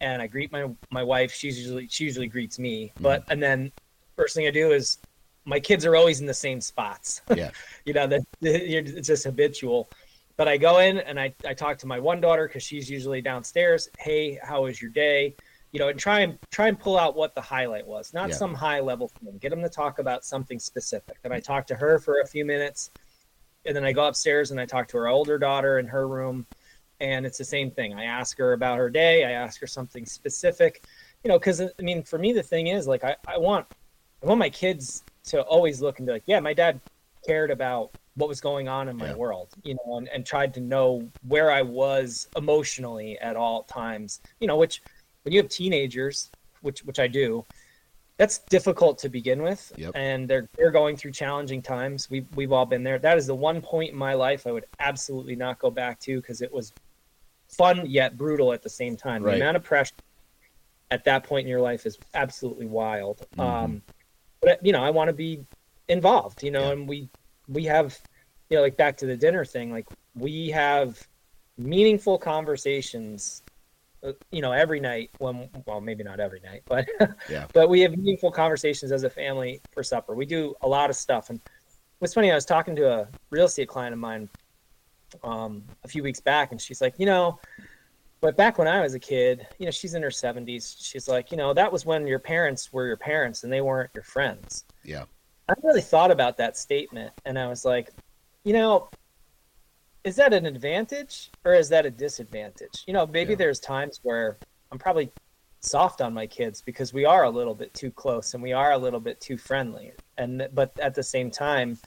[0.00, 1.32] and I greet my, my wife.
[1.34, 2.92] She's usually, she usually greets me.
[2.94, 3.02] Mm-hmm.
[3.02, 3.72] But, and then
[4.16, 4.98] first thing I do is
[5.44, 7.22] my kids are always in the same spots.
[7.36, 7.50] Yeah.
[7.84, 9.88] you know, that it's just habitual.
[10.36, 13.20] But I go in and I, I talk to my one daughter because she's usually
[13.20, 13.88] downstairs.
[13.98, 15.36] Hey, how was your day?
[15.74, 18.34] you know, and try and try and pull out what the highlight was, not Yeah.
[18.34, 19.38] some high level thing.
[19.38, 21.16] Get them to talk about something specific.
[21.24, 22.90] And I talk to her for a few minutes,
[23.64, 26.46] and then I go upstairs and I talk to her older daughter in her room,
[27.00, 27.94] and it's the same thing.
[27.94, 29.24] I ask her about her day.
[29.24, 30.82] I ask her something specific,
[31.24, 33.66] you know, because I mean, for me, the thing is like I, I want
[34.22, 36.80] I want my kids to always look and be like, yeah, my dad
[37.26, 39.14] cared about what was going on in my Yeah.
[39.14, 44.20] world, you know, and, and tried to know where I was emotionally at all times,
[44.40, 44.82] you know, which
[45.22, 46.30] when you have teenagers,
[46.60, 47.44] which which I do,
[48.18, 49.72] that's difficult to begin with.
[49.76, 49.92] Yep.
[49.94, 52.10] And they're they're going through challenging times.
[52.10, 52.98] We've we've all been there.
[52.98, 56.20] That is the one point in my life I would absolutely not go back to
[56.20, 56.72] because it was
[57.48, 59.22] fun yet brutal at the same time.
[59.22, 59.32] Right.
[59.36, 59.94] The amount of pressure
[60.90, 63.26] at that point in your life is absolutely wild.
[63.36, 63.40] Mm-hmm.
[63.40, 63.82] Um,
[64.42, 65.40] but you know, I want to be
[65.88, 66.42] involved.
[66.42, 66.72] You know, Yeah.
[66.72, 67.08] and we
[67.48, 67.98] we have,
[68.50, 69.70] you know, like back to the dinner thing.
[69.72, 71.06] Like we have
[71.58, 73.42] meaningful conversations.
[74.04, 76.88] uh, You know, every night when well, maybe not every night, but
[77.30, 77.46] Yeah.
[77.52, 80.14] but we have meaningful conversations as a family for supper.
[80.14, 81.30] We do a lot of stuff.
[81.30, 81.40] And
[81.98, 84.28] what's funny, I was talking to a real estate client of mine
[85.22, 87.38] um, a few weeks back, and she's like, you know,
[88.22, 90.76] but back when I was a kid, you know, she's in her 70s.
[90.78, 93.90] She's like, you know, that was when your parents were your parents and they weren't
[93.94, 94.64] your friends.
[94.84, 95.04] Yeah.
[95.48, 97.90] I really thought about that statement, and I was like,
[98.44, 98.88] you know,
[100.04, 102.84] is that an advantage or is that a disadvantage?
[102.86, 103.38] You know, maybe Yeah.
[103.38, 104.38] there's times where
[104.70, 105.10] I'm probably
[105.60, 108.72] soft on my kids because we are a little bit too close and we are
[108.72, 109.92] a little bit too friendly.
[110.16, 111.78] And but at the same time,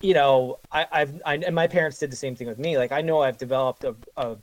[0.00, 2.78] you know, I, I've I, and my parents did the same thing with me.
[2.78, 4.36] Like I know I've developed a, a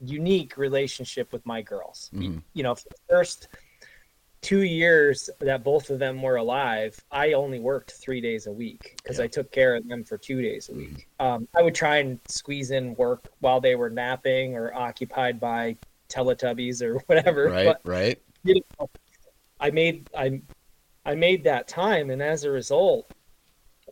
[0.00, 2.10] unique relationship with my girls.
[2.14, 2.42] Mhm.
[2.52, 3.48] You know, for the first
[4.42, 8.94] two years that both of them were alive, I only worked three days a week
[9.02, 9.24] because Yeah.
[9.24, 10.76] I took care of them for two days a Mhm.
[10.78, 11.08] week.
[11.18, 15.76] Um, I would try and squeeze in work while they were napping or occupied by
[16.10, 17.48] Teletubbies or whatever.
[17.48, 17.64] Right.
[17.64, 18.22] But Right.
[18.42, 18.90] you know,
[19.60, 20.42] I made I
[21.06, 23.10] I made that time, and as a result,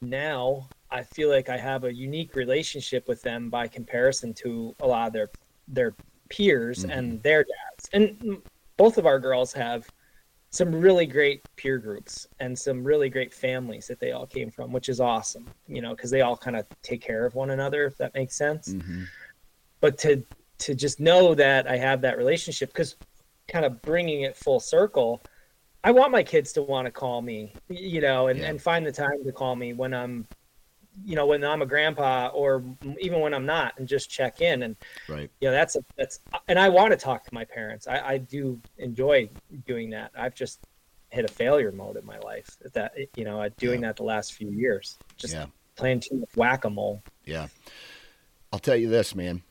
[0.03, 4.87] now I feel like I have a unique relationship with them by comparison to a
[4.87, 5.31] lot of their
[5.69, 5.97] their
[6.29, 7.89] peers and their dads.
[7.93, 8.43] And
[8.77, 9.91] both of our girls have
[10.51, 14.73] some really great peer groups and some really great families that they all came from,
[14.73, 15.55] which is awesome.
[15.67, 18.37] You know, because they all kind of take care of one another, if that makes
[18.37, 19.07] sense Mhm.
[19.81, 20.25] but to
[20.59, 22.95] to just know that I have that relationship because
[23.49, 25.25] kind of bringing it full circle,
[25.85, 28.51] I want my kids to want to call me, you know, and, Yeah.
[28.51, 30.27] and find the time to call me when I'm,
[31.05, 32.63] you know, when I'm a grandpa or
[33.01, 34.63] even when I'm not, and just check in.
[34.63, 34.77] And
[35.09, 35.31] Right.
[35.41, 37.87] you know, that's that's and I want to talk to my parents.
[37.89, 39.29] I, I do enjoy
[39.67, 40.13] doing that.
[40.17, 40.61] I've just
[41.11, 42.57] hit a failure mode in my life.
[42.75, 43.89] That you know, doing Yeah.
[43.89, 45.47] that the last few years, just Yeah.
[45.77, 47.03] playing too much whack a mole.
[47.25, 47.49] Yeah.
[48.53, 49.43] I'll tell you this, man.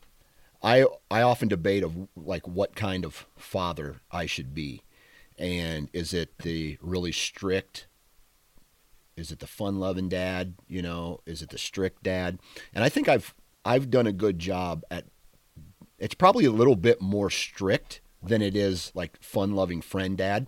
[0.64, 4.84] I I often debate of like what kind of father I should be.
[5.42, 7.88] And is it the really strict
[9.18, 12.40] is it the fun-loving dad, you know, is it the strict dad?
[12.74, 15.06] And I think I've I've done a good job at
[16.00, 20.48] it's probably a little bit more strict than it is like fun-loving friend dad.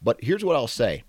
[0.00, 1.02] But here's what I'll say.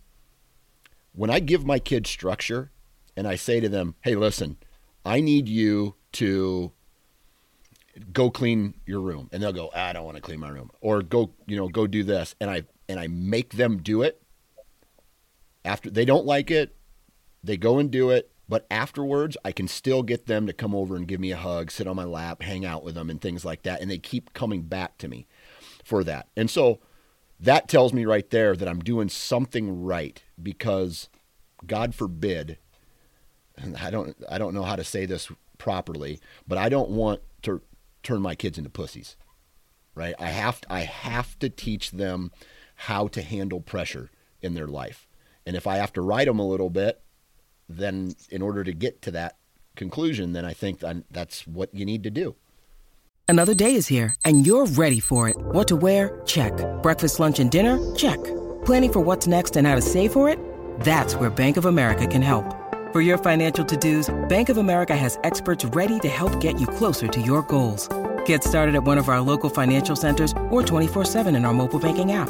[1.14, 2.72] When I give my kids structure
[3.16, 4.58] and I say to them, "Hey, listen,
[5.06, 6.72] I need you to
[8.14, 10.72] go clean your room and they'll go "Ah, i don't want to clean my room
[10.80, 14.22] or go you know go do this and i and i make them do it
[15.64, 16.76] after they don't like it
[17.44, 20.96] they go and do it but afterwards i can still get them to come over
[20.96, 23.46] and give me a hug sit on my lap hang out with them and things
[23.46, 25.26] like that and they keep coming back to me
[25.84, 26.80] for that and so
[27.40, 31.08] that tells me right there that i'm doing something right because
[31.66, 32.58] god forbid
[33.62, 37.22] and I don't I don't know how to say this properly, but I don't want
[37.44, 37.62] to
[38.04, 39.16] turn my kids into pussies.
[39.96, 40.16] Right?
[40.20, 42.32] I have to, I have to teach them
[42.84, 44.10] how to handle pressure
[44.42, 45.06] in their life.
[45.46, 47.02] And if I have to write them a little bit,
[47.68, 49.36] then in order to get to that
[49.76, 52.36] conclusion, then I think that that's what you need to do.
[53.28, 55.36] Another day is here, and you're ready for it.
[55.38, 56.22] What to wear?
[56.26, 56.54] Check.
[56.82, 57.78] Breakfast, lunch, and dinner?
[57.96, 58.18] Check.
[58.64, 60.40] Planning for what's next and how to save for it?
[60.80, 62.56] That's where Bank of America can help.
[62.94, 67.08] For your financial to-dos, Bank of America has experts ready to help get you closer
[67.10, 67.90] to your goals.
[68.26, 72.14] Get started at one of our local financial centers or 24-7 in our mobile banking
[72.14, 72.30] app.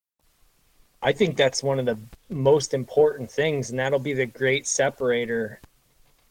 [1.01, 1.97] I think that's one of the
[2.29, 5.59] most important things, and that'll be the great separator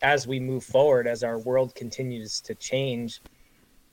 [0.03, 3.21] as we move forward, as our world continues to change,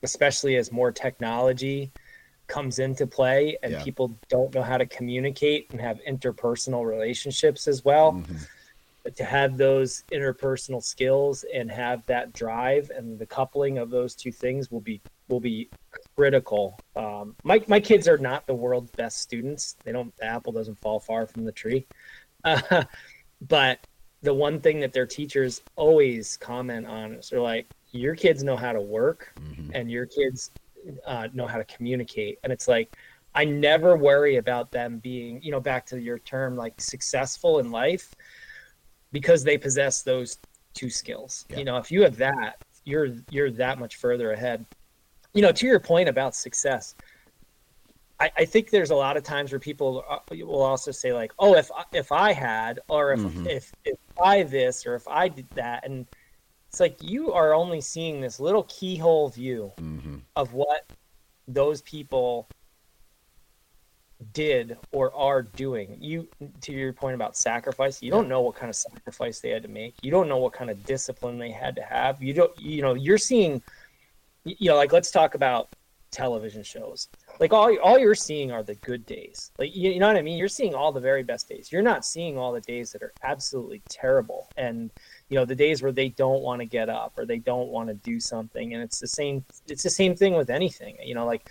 [0.03, 1.91] especially as more technology
[2.47, 3.83] comes into play and Yeah.
[3.83, 8.13] people don't know how to communicate and have interpersonal relationships as well.
[8.13, 8.37] Mm-hmm.
[9.03, 14.15] But to have those interpersonal skills and have that drive and the coupling of those
[14.15, 15.69] two things will be will be
[16.17, 16.79] critical.
[16.95, 19.75] Um, my my kids are not the world's best students.
[19.83, 20.15] They don't.
[20.17, 21.85] The apple doesn't fall far from the tree.
[22.43, 22.83] Uh,
[23.47, 23.79] but
[24.23, 28.55] the one thing that their teachers always comment on is they're like, "Your kids know
[28.55, 29.33] how to work,
[29.73, 30.51] and your kids
[31.05, 32.97] uh, know how to communicate." And it's like,
[33.35, 37.69] I never worry about them being, you know, back to your term, like successful in
[37.69, 38.15] life,
[39.11, 40.39] because they possess those
[40.73, 41.45] two skills.
[41.49, 41.57] Yeah.
[41.57, 44.65] You know, if you have that, you're you're that much further ahead
[45.33, 46.95] you know, to your point about success,
[48.19, 51.31] I, I think there's a lot of times where people uh, will also say like,
[51.37, 53.45] "Oh, if I- if I had, or if Mhm.
[53.47, 56.07] if if I this, or if I did that," and
[56.69, 60.17] it's like you are only seeing this little keyhole view Mm-hmm.
[60.35, 60.85] of what
[61.47, 62.49] those people
[64.33, 65.97] did or are doing.
[66.01, 66.27] You
[66.61, 69.69] to your point about sacrifice, you don't know what kind of sacrifice they had to
[69.69, 69.95] make.
[70.01, 72.21] You don't know what kind of discipline they had to have.
[72.23, 73.61] You don't you know, you're seeing
[74.59, 75.69] you know, like let's talk about
[76.11, 77.09] television shows.
[77.39, 79.51] Like all all you're seeing are the good days.
[79.59, 80.37] Like you, you know what I mean?
[80.37, 81.71] You're seeing all the very best days.
[81.71, 84.89] You're not seeing all the days that are absolutely terrible and
[85.29, 87.89] you know the days where they don't want to get up or they don't want
[87.89, 91.25] to do something and it's the same it's the same thing with anything you know
[91.25, 91.49] like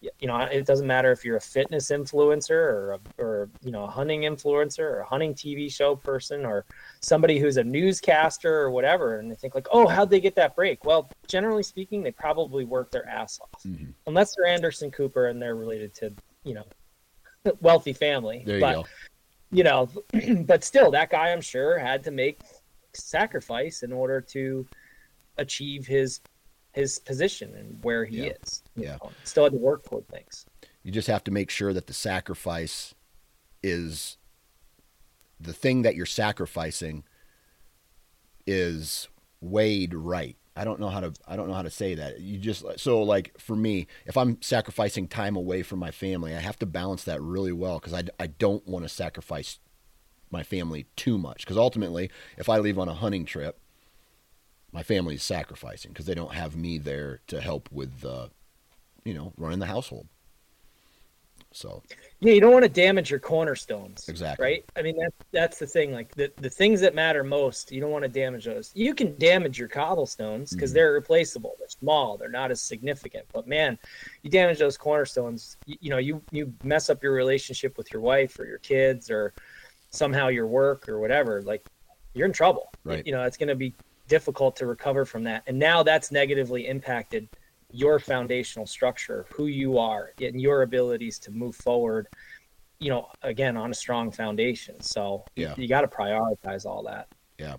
[0.00, 3.84] you know it doesn't matter if you're a fitness influencer or a, or you know
[3.84, 6.64] a hunting influencer or a hunting tv show person or
[7.00, 10.56] somebody who's a newscaster or whatever and they think like oh how'd they get that
[10.56, 13.92] break well generally speaking they probably work their ass off Mhm.
[14.06, 16.12] unless they're anderson cooper and they're related to
[16.44, 16.64] you know
[17.60, 18.86] wealthy family There you but go.
[19.50, 19.90] you know
[20.46, 22.40] but still that guy i'm sure had to make
[22.94, 24.66] sacrifice in order to
[25.36, 26.20] achieve his
[26.72, 28.32] his position and where he Yeah.
[28.42, 28.96] is Yeah.
[29.02, 30.46] know, still had to work toward things
[30.82, 32.94] You just have to make sure that the sacrifice
[33.62, 34.16] is
[35.38, 37.04] the thing that you're sacrificing
[38.46, 39.08] is
[39.40, 40.36] weighed right.
[40.56, 42.20] I don't know how to I don't know how to say that.
[42.20, 46.40] You just so like for me, if I'm sacrificing time away from my family, I
[46.40, 49.58] have to balance that really well because I, I don't want to sacrifice
[50.30, 53.58] my family too much because ultimately, if I leave on a hunting trip,
[54.72, 58.28] my family is sacrificing because they don't have me there to help with uh,
[59.04, 60.06] you know running the household.
[61.52, 61.82] So
[62.20, 64.44] yeah you don't want to damage your cornerstones Exactly.
[64.44, 67.80] right i mean that's that's the thing like the, the things that matter most you
[67.80, 70.74] don't want to damage those you can damage your cobblestones because Mhm.
[70.74, 73.76] they're replaceable they're small they're not as significant but man
[74.22, 78.02] you damage those cornerstones you, you know you you mess up your relationship with your
[78.02, 79.32] wife or your kids or
[79.90, 81.64] somehow your work or whatever like
[82.14, 83.04] you're in trouble Right.
[83.04, 83.74] you know it's going to be
[84.10, 87.28] difficult to recover from that and now that's negatively impacted
[87.70, 92.08] your foundational structure who you are and your abilities to move forward
[92.80, 95.54] you know again on a strong foundation so Yeah.
[95.56, 97.06] you, got to prioritize all that
[97.38, 97.56] Yeah.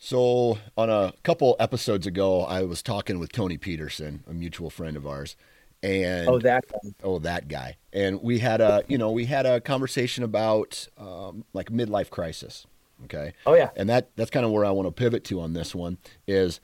[0.00, 4.96] So on a couple episodes ago, I was talking with Tony Peterson, a mutual friend
[4.96, 5.34] of ours,
[5.82, 6.78] and oh that guy.
[7.02, 11.44] oh that guy, and we had a you know we had a conversation about um,
[11.52, 12.64] like midlife crisis.
[13.04, 13.32] Okay.
[13.46, 15.74] oh yeah And that that's kind of where I want to pivot to on this
[15.74, 16.60] one is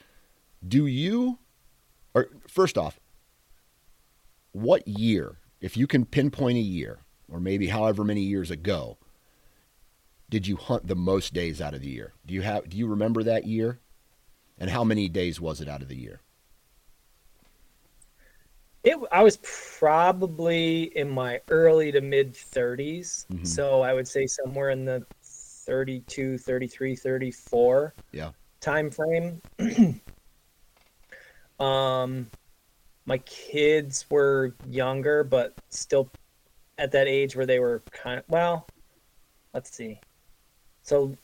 [0.66, 1.38] do you
[2.14, 2.98] or first off
[4.52, 8.98] what year if you can pinpoint a year or maybe however many years ago
[10.30, 12.14] did you hunt the most days out of the year?
[12.26, 13.78] Do you have do you remember that year?
[14.58, 16.20] And how many days was it out of the year?
[18.82, 19.38] it i was
[19.78, 23.46] probably in my early to mid 30s Mhm.
[23.46, 25.04] so i would say somewhere in the
[25.66, 28.30] 32 33 34 Yeah.
[28.60, 29.40] time frame
[31.60, 32.26] um
[33.06, 36.08] my kids were younger but still
[36.78, 38.68] at that age where they were kind of well
[39.52, 40.00] let's see
[40.82, 41.16] so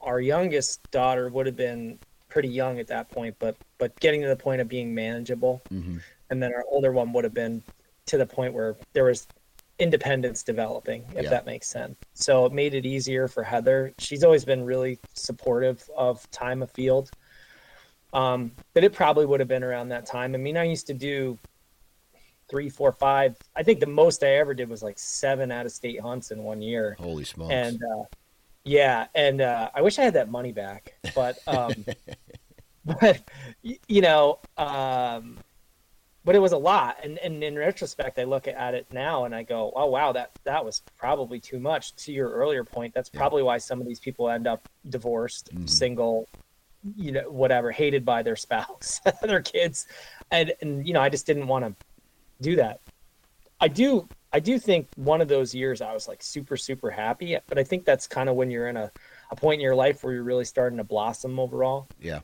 [0.00, 1.98] our youngest daughter would have been
[2.28, 5.98] pretty young at that point but but getting to the point of being manageable Mm-hmm.
[6.30, 7.62] and then our older one would have been
[8.06, 9.26] to the point where there was
[9.78, 11.30] independence developing, if Yeah.
[11.30, 11.96] that makes sense.
[12.14, 13.92] So it made it easier for Heather.
[13.98, 17.10] She's always been really supportive of time afield.
[18.12, 20.34] Um, but it probably would have been around that time.
[20.34, 21.38] I mean, I used to do
[22.48, 23.36] three, four, five.
[23.54, 26.42] I think the most I ever did was like seven out of state hunts in
[26.42, 26.96] one year.
[26.98, 27.52] Holy smokes.
[27.52, 28.04] And uh,
[28.64, 31.84] yeah, and uh, I wish I had that money back, but um,
[32.84, 33.22] but
[33.62, 35.38] you know, um,
[36.26, 36.96] but it was a lot.
[37.04, 40.32] And, and in retrospect, I look at it now and I go, oh wow, that
[40.44, 41.94] that was probably too much.
[42.04, 43.20] To your earlier point, that's Yeah.
[43.20, 45.70] probably why some of these people end up divorced, Mhm.
[45.70, 46.28] single,
[46.96, 49.86] you know, whatever, hated by their spouse, their kids,
[50.32, 51.74] and and you know, I just didn't want to
[52.42, 52.80] do that.
[53.60, 57.38] I do I do think one of those years I was like super super happy,
[57.48, 58.90] but I think that's kind of when you're in a,
[59.30, 61.86] a point in your life where you're really starting to blossom overall.
[62.00, 62.20] yeah.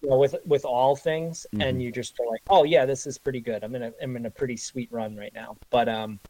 [0.00, 1.64] You know, with with all things, Mhm.
[1.64, 3.62] and you just are like, oh yeah, this is pretty good.
[3.64, 5.56] I'm in a I'm in a pretty sweet run right now.
[5.70, 6.20] But um,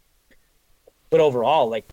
[1.11, 1.89] but overall, like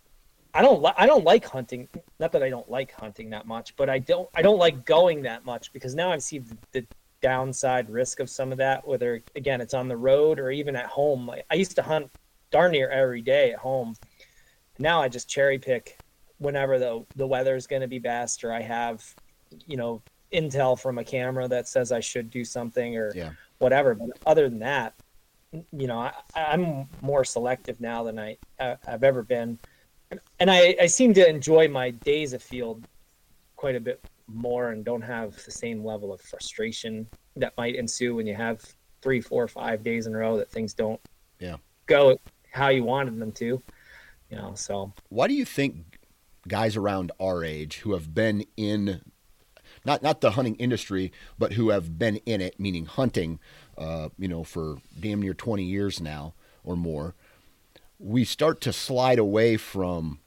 [0.54, 1.88] I don't li- I don't like hunting.
[2.20, 5.22] Not that I don't like hunting that much, but I don't I don't like going
[5.24, 6.88] that much because now I've seen the, the
[7.22, 8.88] downside risk of some of that.
[8.88, 11.28] Whether again it's on the road or even at home.
[11.28, 12.10] Like I used to hunt
[12.52, 13.96] darn near every day at home.
[14.80, 16.00] Now I just cherry pick
[16.40, 19.04] whenever the the weather is going to be best, or I have
[19.68, 20.02] you know
[20.32, 23.32] intel from a camera that says I should do something or Yeah.
[23.58, 23.96] whatever.
[23.96, 24.94] But other than that,
[25.52, 29.60] you know, I, I'm more selective now than I I- I've ever been,
[30.40, 32.86] and I I seem to enjoy my days of field
[33.56, 38.16] quite a bit more and don't have the same level of frustration that might ensue
[38.16, 38.62] when you have
[39.02, 41.02] three, four, five days in a row that things don't
[41.40, 41.58] Yeah.
[41.88, 42.20] go
[42.52, 43.62] how you wanted them to.
[44.30, 45.98] You know, so Why do you think
[46.48, 49.02] guys around our age who have been in
[49.86, 53.40] not not the hunting industry, but who have been in it, meaning hunting,
[53.78, 57.16] uh, you know, for damn near twenty years now or more,
[58.00, 60.20] we start to slide away from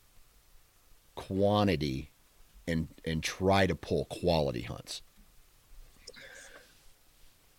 [1.15, 2.11] quantity
[2.67, 5.03] and and try to pull quality hunts.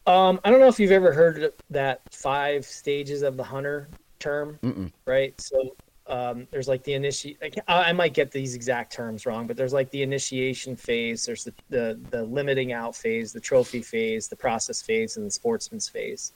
[0.06, 3.88] Um, I don't know if you've ever heard that five stages of the hunter
[4.20, 4.92] term, Mm-mm.
[5.06, 5.40] right?
[5.40, 5.76] So
[6.08, 7.38] um, there's like the initiate.
[7.68, 11.26] I, I might get these exact terms wrong, but there's like the initiation phase.
[11.26, 15.32] There's the, the the limiting out phase, the trophy phase, the process phase, and the
[15.32, 16.34] sportsman's phase.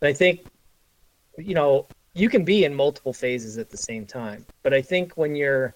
[0.00, 0.46] But I think,
[1.38, 4.44] you know, you can be in multiple phases at the same time.
[4.62, 5.74] But I think when you're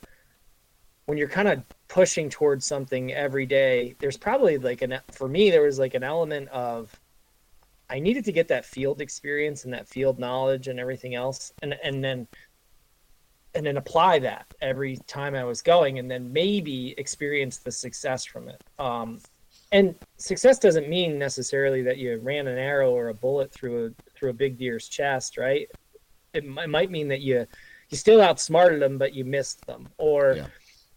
[1.06, 5.50] when you're kind of pushing towards something every day, there's probably like an for me
[5.50, 6.98] there was like an element of
[7.88, 11.74] I needed to get that field experience and that field knowledge and everything else, and
[11.82, 12.28] and then
[13.54, 18.24] and then apply that every time I was going, and then maybe experience the success
[18.24, 18.62] from it.
[18.78, 19.20] Um,
[19.72, 24.10] and success doesn't mean necessarily that you ran an arrow or a bullet through a
[24.16, 25.68] through a big deer's chest, right?
[26.32, 27.46] It, it might mean that you
[27.90, 30.46] you still outsmarted them, but you missed them, or Yeah.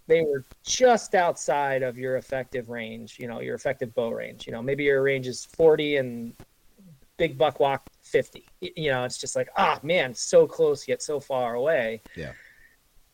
[0.07, 4.45] they were just outside of your effective range, you know, your effective bow range.
[4.45, 6.33] You know, maybe your range is 40 and
[7.17, 8.45] big buck walk 50.
[8.59, 12.01] You know, it's just like, ah, man, so close yet so far away.
[12.15, 12.33] Yeah.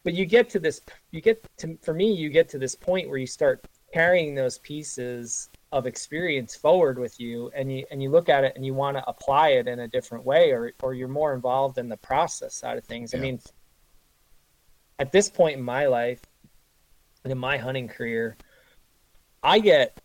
[0.07, 0.79] But you get to this,
[1.11, 4.57] you get to, for me, you get to this point where you start carrying those
[4.59, 8.73] pieces of experience forward with you and you and you look at it and you
[8.73, 11.97] want to apply it in a different way or or you're more involved in the
[11.97, 13.13] process side of things.
[13.13, 13.41] I mean
[14.97, 16.21] at this point in my life
[17.25, 18.37] and in my hunting career,
[19.43, 19.99] I get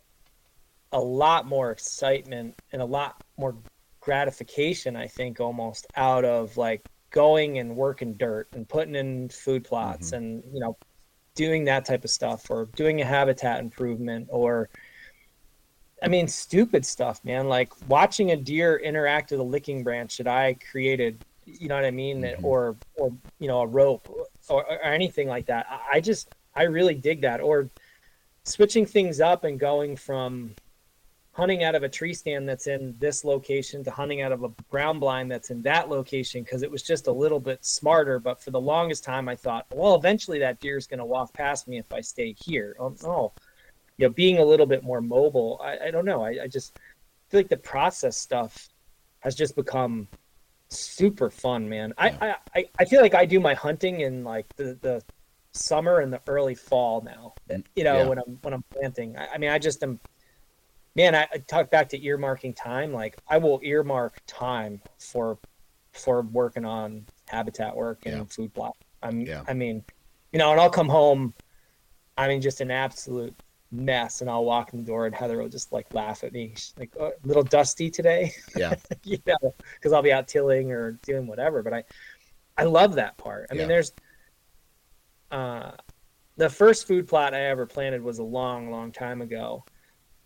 [0.90, 3.54] a lot more excitement and a lot more
[4.00, 6.82] gratification, I think, almost out of like
[7.12, 10.76] going and working dirt and putting in food plots and, you know,
[11.34, 14.68] doing that type of stuff or doing a habitat improvement or,
[16.02, 17.48] I mean, stupid stuff, man.
[17.48, 21.84] Like watching a deer interact with a licking branch that I created, you know what
[21.84, 22.22] I mean?
[22.22, 22.42] Mhm.
[22.42, 24.08] Or, or, you know, a rope
[24.48, 25.66] or, or anything like that.
[25.90, 27.40] I just, I really dig that.
[27.40, 27.70] Or
[28.44, 30.54] switching things up and going from
[31.34, 34.50] hunting out of a tree stand that's in this location to hunting out of a
[34.70, 38.18] ground blind that's in that location because it was just a little bit smarter.
[38.18, 41.32] But for the longest time, I thought, well, eventually that deer is going to walk
[41.32, 42.76] past me if I stay here.
[42.78, 43.32] Oh, no.
[43.96, 46.22] You know, being a little bit more mobile, I, I don't know.
[46.22, 46.78] I, I just
[47.30, 48.68] feel like the process stuff
[49.20, 50.08] has just become
[50.68, 51.94] super fun, man.
[51.96, 55.02] I, I, I, I feel like I do my hunting in like the, the
[55.52, 57.34] summer and the early fall now.
[57.74, 58.06] You know, Yeah.
[58.06, 59.16] when I'm when I'm planting.
[59.16, 59.98] I, I mean, I just am
[60.94, 62.92] man, I, I talk back to earmarking time.
[62.92, 65.38] Like I will earmark time for
[65.92, 68.24] for working on habitat work and Yeah.
[68.24, 68.76] food plot.
[69.02, 69.42] I'm Yeah.
[69.48, 69.84] I mean,
[70.32, 71.34] you know, and I'll come home,
[72.16, 73.34] I mean, just an absolute
[73.70, 76.52] mess, and I'll walk in the door, and Heather will just like laugh at me,
[76.56, 78.76] She's like "Oh, a little dusty today, Yeah.
[79.04, 81.62] you know, because I'll be out tilling or doing whatever.
[81.62, 81.84] But I,
[82.56, 83.48] I love that part.
[83.50, 83.60] I Yeah.
[83.60, 83.92] mean, there's
[85.30, 85.72] uh,
[86.36, 89.64] the first food plot I ever planted was a long, long time ago.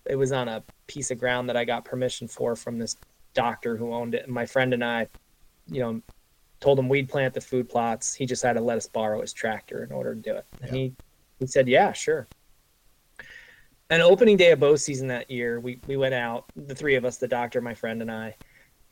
[0.09, 2.97] It was on a piece of ground that I got permission for from this
[3.35, 4.25] doctor who owned it.
[4.25, 5.09] And my friend and I,
[5.69, 6.01] you know,
[6.61, 8.15] told him we'd plant the food plots.
[8.15, 10.47] He just had to let us borrow his tractor in order to do it.
[10.63, 10.77] And Yeah.
[10.77, 10.93] he,
[11.41, 12.29] he said, yeah, sure.
[13.91, 17.05] And opening day of bow season that year, we, we went out, the three of
[17.05, 18.35] us, the doctor, my friend, and I,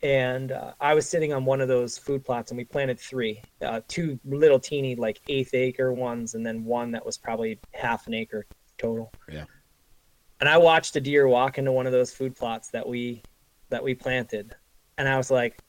[0.02, 3.42] and uh, I was sitting on one of those food plots, and we planted three,
[3.62, 8.06] uh, two little teeny like eighth acre ones, and then one that was probably half
[8.06, 8.46] an acre
[8.76, 9.10] total.
[9.28, 9.46] Yeah.
[10.40, 13.24] And I watched a deer walk into one of those food plots that we
[13.70, 14.54] that we planted,
[14.98, 15.60] and I was like,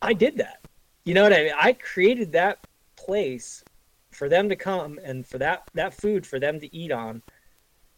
[0.00, 0.58] I did that.
[1.04, 1.52] You know what I mean?
[1.56, 2.58] I created that
[2.96, 3.64] place
[4.12, 7.22] for them to come and for that that food for them to eat on,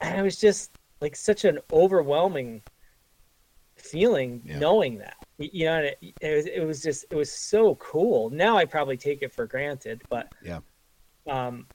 [0.00, 2.62] and it was just like such an overwhelming
[3.76, 4.58] feeling Yeah.
[4.58, 8.56] knowing that you know it, it was it was just it was so cool now
[8.56, 10.60] i probably take it for granted but Yeah.
[11.26, 11.66] um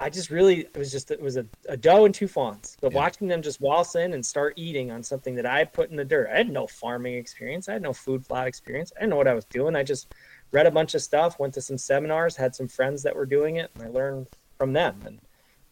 [0.00, 2.76] i just really it was just it was a, a doe and two fawns.
[2.80, 2.98] But Yeah.
[2.98, 6.04] watching them just waltz in and start eating on something that i put in the
[6.04, 6.28] dirt.
[6.32, 7.68] I had no farming experience.
[7.68, 8.92] I had no food plot experience.
[8.96, 9.76] I didn't know what i was doing.
[9.76, 10.08] I just
[10.52, 13.56] read a bunch of stuff went to some seminars had some friends that were doing
[13.56, 14.26] it and i learned
[14.58, 14.94] from them.
[15.06, 15.20] And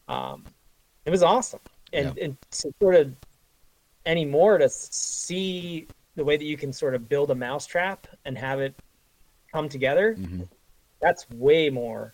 [0.07, 0.45] um
[1.05, 1.59] it was awesome.
[1.91, 3.15] And, and to sort of
[4.05, 8.59] anymore to see the way that you can sort of build a mousetrap and have
[8.59, 8.75] it
[9.51, 10.47] come together Mhm.
[11.01, 12.13] that's way more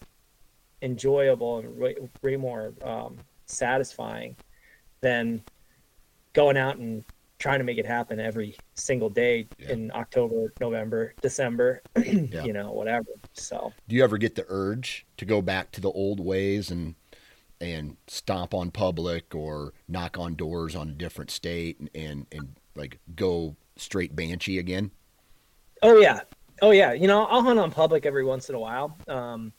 [0.82, 4.36] enjoyable and way, way more um, satisfying
[5.02, 5.42] than
[6.34, 7.04] going out and
[7.40, 9.72] trying to make it happen every single day Yeah.
[9.72, 12.44] in october november december Yeah.
[12.46, 15.92] you know whatever so Do you ever get the urge to go back to the
[15.92, 16.96] old ways and
[17.62, 22.56] and stomp on public or knock on doors on a different state and and, and
[22.76, 24.92] like go straight banshee again?
[25.82, 26.22] Oh yeah,
[26.62, 26.94] oh yeah.
[26.94, 29.52] You know, I'll hunt on public every once in a while, um,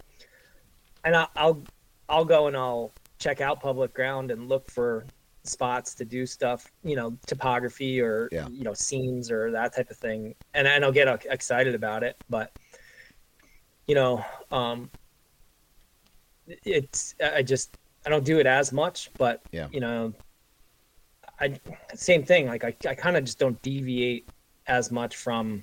[1.07, 1.63] and I, I'll
[2.11, 5.07] I'll go and I'll check out public ground and look for
[5.45, 6.71] spots to do stuff.
[6.85, 8.49] You know, topography or Yeah.
[8.49, 12.03] you know scenes or that type of thing, and and I'll get uh, excited about
[12.03, 12.17] it.
[12.29, 12.51] But
[13.87, 14.91] you know, um,
[16.47, 19.69] it's I just I don't do it as much, but Yeah.
[19.71, 20.13] you know,
[21.41, 21.59] I
[21.95, 22.47] same thing.
[22.49, 24.29] Like I I kind of just don't deviate
[24.67, 25.63] as much from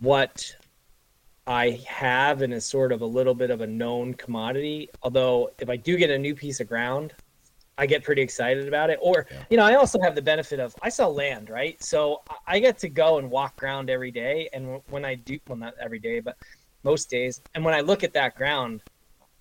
[0.00, 0.56] what
[1.46, 4.90] I have and is sort of a little bit of a known commodity.
[5.02, 7.14] Although if I do get a new piece of ground,
[7.78, 8.98] I get pretty excited about it.
[9.02, 9.44] Or Yeah.
[9.50, 11.82] you know, I also have the benefit of I sell land, right?
[11.82, 14.48] So I- I get to go and walk ground every day.
[14.52, 16.36] And when I do, well, not every day, but
[16.84, 17.40] most days.
[17.54, 18.82] And when I look at that ground,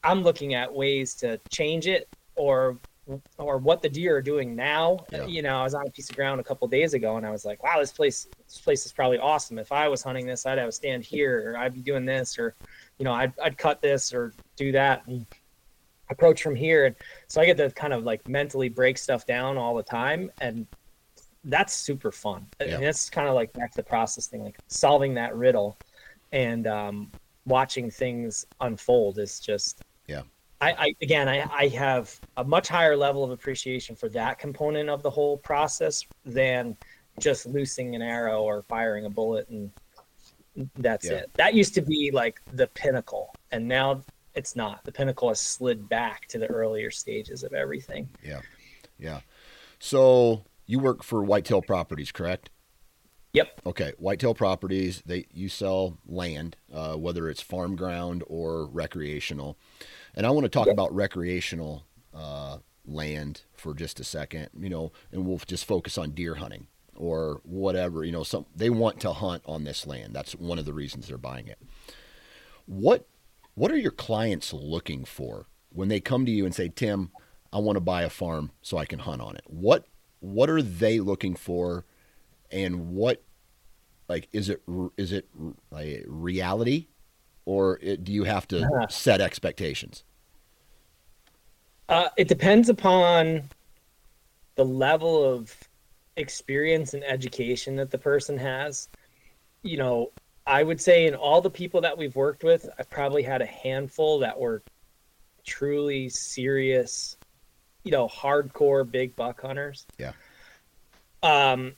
[0.04, 2.80] I'm looking at ways to change it or
[3.38, 5.00] or what the deer are doing now.
[5.12, 5.26] Yeah.
[5.26, 7.32] You know, I was on a piece of ground a couple days ago and I
[7.32, 9.58] was like, wow, this place this place is probably awesome.
[9.58, 12.38] If I was hunting this, I'd have a stand here or I'd be doing this
[12.38, 12.56] or
[12.98, 15.26] you know, I'd I'd cut this or do that and
[16.10, 16.86] approach from here.
[16.86, 16.96] And
[17.28, 20.68] so I get to kind of like mentally break stuff down all the time and
[21.46, 22.46] that's super fun.
[22.60, 22.76] Yeah.
[22.76, 25.78] And it's kind of like back to the process thing, like solving that riddle
[26.32, 27.12] and um,
[27.46, 30.22] watching things unfold is just Yeah.
[30.62, 34.90] I, I again I, I have a much higher level of appreciation for that component
[34.90, 36.78] of the whole process than
[37.20, 39.72] just loosing an arrow or firing a bullet and
[40.76, 41.14] that's Yeah.
[41.14, 41.32] it.
[41.36, 44.02] That used to be like the pinnacle and now
[44.36, 44.84] it's not.
[44.86, 48.08] The pinnacle has slid back to the earlier stages of everything.
[48.24, 48.42] Yeah.
[48.98, 49.22] Yeah.
[49.80, 52.50] So you work for Whitetail Properties, correct?
[53.34, 53.62] Yep.
[53.66, 55.02] Okay, Whitetail Properties.
[55.06, 59.58] They you sell land, uh, whether it's farm ground or recreational,
[60.16, 64.50] and I want to talk about recreational uh, land for just a second.
[64.58, 68.04] You know, and we'll just focus on deer hunting or whatever.
[68.04, 70.14] You know, some they want to hunt on this land.
[70.14, 71.60] That's one of the reasons they're buying it.
[72.66, 73.08] What
[73.56, 77.12] what are your clients looking for when they come to you and say, Tim,
[77.54, 79.44] I want to buy a farm so I can hunt on it?
[79.48, 79.88] What
[80.20, 81.86] what are they looking for,
[82.52, 83.24] and what
[84.10, 84.62] like is it
[84.98, 85.30] is it
[85.72, 86.88] like reality,
[87.46, 88.88] or it, do you have to Uh-huh.
[88.88, 90.04] set expectations?
[91.90, 93.50] Uh, it depends upon
[94.56, 95.56] the level of
[96.18, 98.90] experience and education that the person has.
[99.64, 100.12] You know,
[100.46, 103.46] I would say in all the people that we've worked with, I've probably had a
[103.46, 104.64] handful that were
[105.46, 107.18] truly serious,
[107.84, 109.86] you know, hardcore big buck hunters.
[109.98, 110.14] Yeah.
[111.24, 111.74] Um,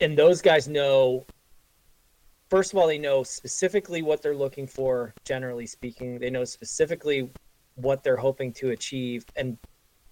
[0.00, 1.26] and those guys know.
[2.50, 5.12] First of all, they know specifically what they're looking for.
[5.24, 7.30] Generally speaking, they know specifically
[7.74, 9.56] what they're hoping to achieve and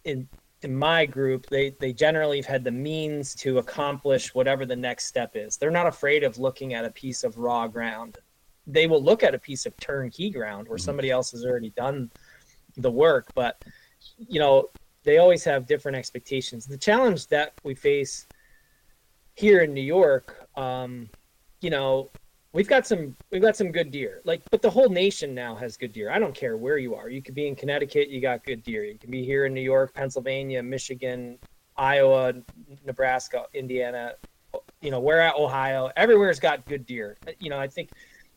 [0.05, 0.29] in
[0.63, 5.07] in my group they they generally have had the means to accomplish whatever the next
[5.07, 8.19] step is they're not afraid of looking at a piece of raw ground
[8.67, 10.85] they will look at a piece of turnkey ground where mm-hmm.
[10.85, 12.11] somebody else has already done
[12.77, 13.65] the work, but
[14.19, 14.69] you know,
[15.05, 16.67] they always have different expectations.
[16.67, 18.27] The challenge that we face
[19.37, 21.09] here in New York, um,
[21.61, 22.11] you know,
[22.53, 24.21] we've got some we've got some good deer.
[24.25, 26.11] Like, but the whole nation now has good deer.
[26.11, 27.09] I don't care where you are.
[27.09, 28.83] You could be in Connecticut, you got good deer.
[28.85, 31.39] You can be here in New York, Pennsylvania, Michigan,
[31.77, 32.33] Iowa,
[32.85, 34.15] Nebraska, Indiana,
[34.81, 37.19] you know, where at Ohio, everywhere's got good deer.
[37.39, 37.91] You know, I think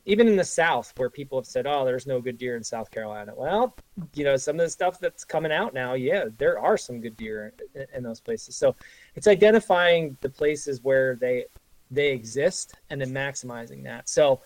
[0.05, 2.91] even in the South where people have said, "Oh, there's no good deer in South
[2.91, 3.75] Carolina." Well,
[4.13, 7.17] you know, some of the stuff that's coming out now, yeah, there are some good
[7.17, 8.55] deer in, in those places.
[8.55, 8.75] So,
[9.15, 11.45] it's identifying the places where they
[11.91, 14.09] they exist and then maximizing that.
[14.09, 14.41] So,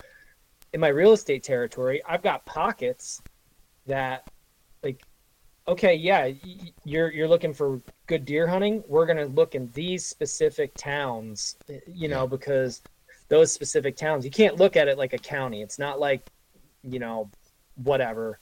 [0.72, 3.22] in my real estate territory, I've got pockets
[3.86, 4.28] that
[4.82, 5.04] like
[5.66, 6.30] okay, yeah,
[6.84, 8.82] you're you're looking for good deer hunting.
[8.86, 12.82] We're going to look in these specific towns, eh, you know, because
[13.28, 14.24] those specific towns.
[14.24, 15.62] You can't look at it like a county.
[15.62, 16.26] It's not like,
[16.82, 17.30] you know,
[17.76, 18.38] whatever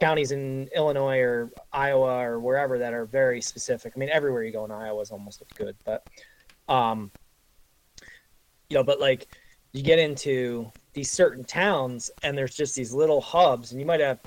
[0.00, 3.92] counties in Illinois or Iowa or wherever that are very specific.
[3.94, 6.06] I mean, everywhere you go in Iowa is almost good, but,
[6.68, 7.10] um,
[8.70, 9.28] you know, but like
[9.72, 14.00] you get into these certain towns and there's just these little hubs and you might
[14.00, 14.20] have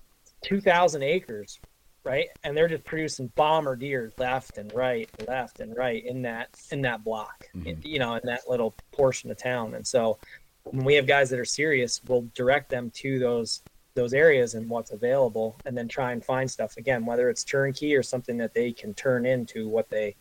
[0.43, 1.59] 2000 acres
[2.03, 2.27] right?
[2.43, 6.81] And they're just producing bomber deer left and right, left and right in that in
[6.81, 7.79] that block, mm-hmm.
[7.85, 9.75] you know, in that little portion of town.
[9.75, 10.17] And so
[10.63, 13.61] when we have guys that are serious, we'll direct them to those
[13.95, 17.95] those areas and what's available, and then try and find stuff again, whether it's turnkey
[17.95, 20.15] or something that they can turn into what they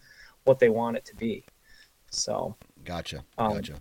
[0.44, 1.44] what they want it to be.
[2.10, 2.54] So
[2.84, 3.74] gotcha, um, gotcha.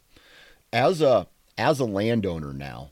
[0.71, 1.27] As a
[1.57, 2.91] as a landowner now,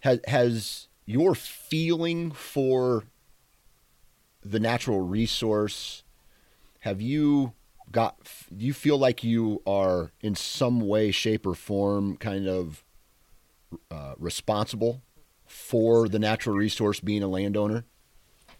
[0.00, 3.04] has has your feeling for
[4.44, 6.04] the natural resource,
[6.80, 7.54] have you
[7.90, 8.16] got
[8.54, 12.84] do you feel like you are in some way shape or form kind of
[13.90, 15.02] uh, responsible
[15.46, 17.84] for the natural resource being a landowner?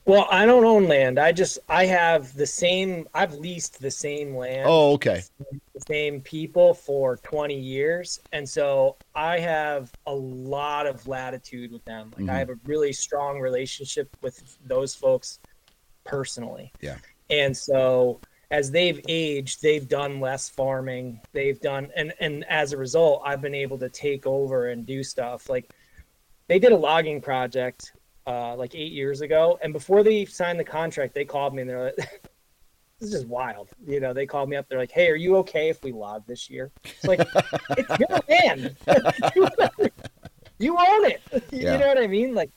[0.07, 1.19] Well i don't own land.
[1.19, 5.23] I just i have the same i've leased the same land oh okay.
[5.75, 8.21] the same people for 20 years.
[8.33, 12.13] And so i have a lot of latitude with them.
[12.15, 12.31] Like mm-hmm.
[12.31, 15.41] i have a really strong relationship with those folks
[16.05, 16.73] personally.
[16.81, 16.97] Yeah.
[17.31, 21.21] And so as they've aged, they've done less farming.
[21.33, 25.03] They've done and and as a result, I've been able to take over and do
[25.03, 25.49] stuff.
[25.49, 25.73] Like
[26.47, 27.93] they did a logging project
[28.27, 31.71] uh, like eight years ago, and before they signed the contract, they called me and
[31.71, 31.97] they're like,
[32.99, 34.69] "This is just wild." You know, they called me up.
[34.69, 37.21] They're like, "Hey, are you okay if we log this year?" It's like
[37.71, 38.77] it's your land.
[40.59, 41.23] you own it.
[41.51, 41.73] Yeah.
[41.73, 42.35] You know what I mean?
[42.35, 42.51] Like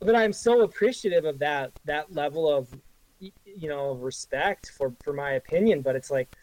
[0.00, 2.68] but I'm so appreciative of that that level of
[3.20, 5.82] you know respect for for my opinion.
[5.82, 6.34] But it's like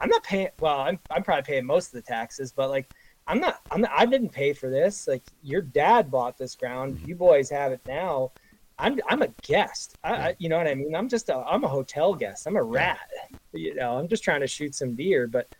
[0.00, 0.48] I'm not paying.
[0.60, 2.92] Well, I'm I'm probably paying most of the taxes, but like
[3.26, 3.60] I'm not.
[3.70, 5.06] I'm not, I didn't pay for this.
[5.06, 6.96] Like your dad bought this ground.
[6.96, 7.08] Mm-hmm.
[7.08, 8.32] You boys have it now.
[8.78, 9.96] I'm I'm a guest.
[10.02, 10.94] I, I, you know what I mean.
[10.96, 12.46] I'm just a I'm a hotel guest.
[12.46, 13.08] I'm a rat.
[13.52, 15.54] You know, I'm just trying to shoot some deer, but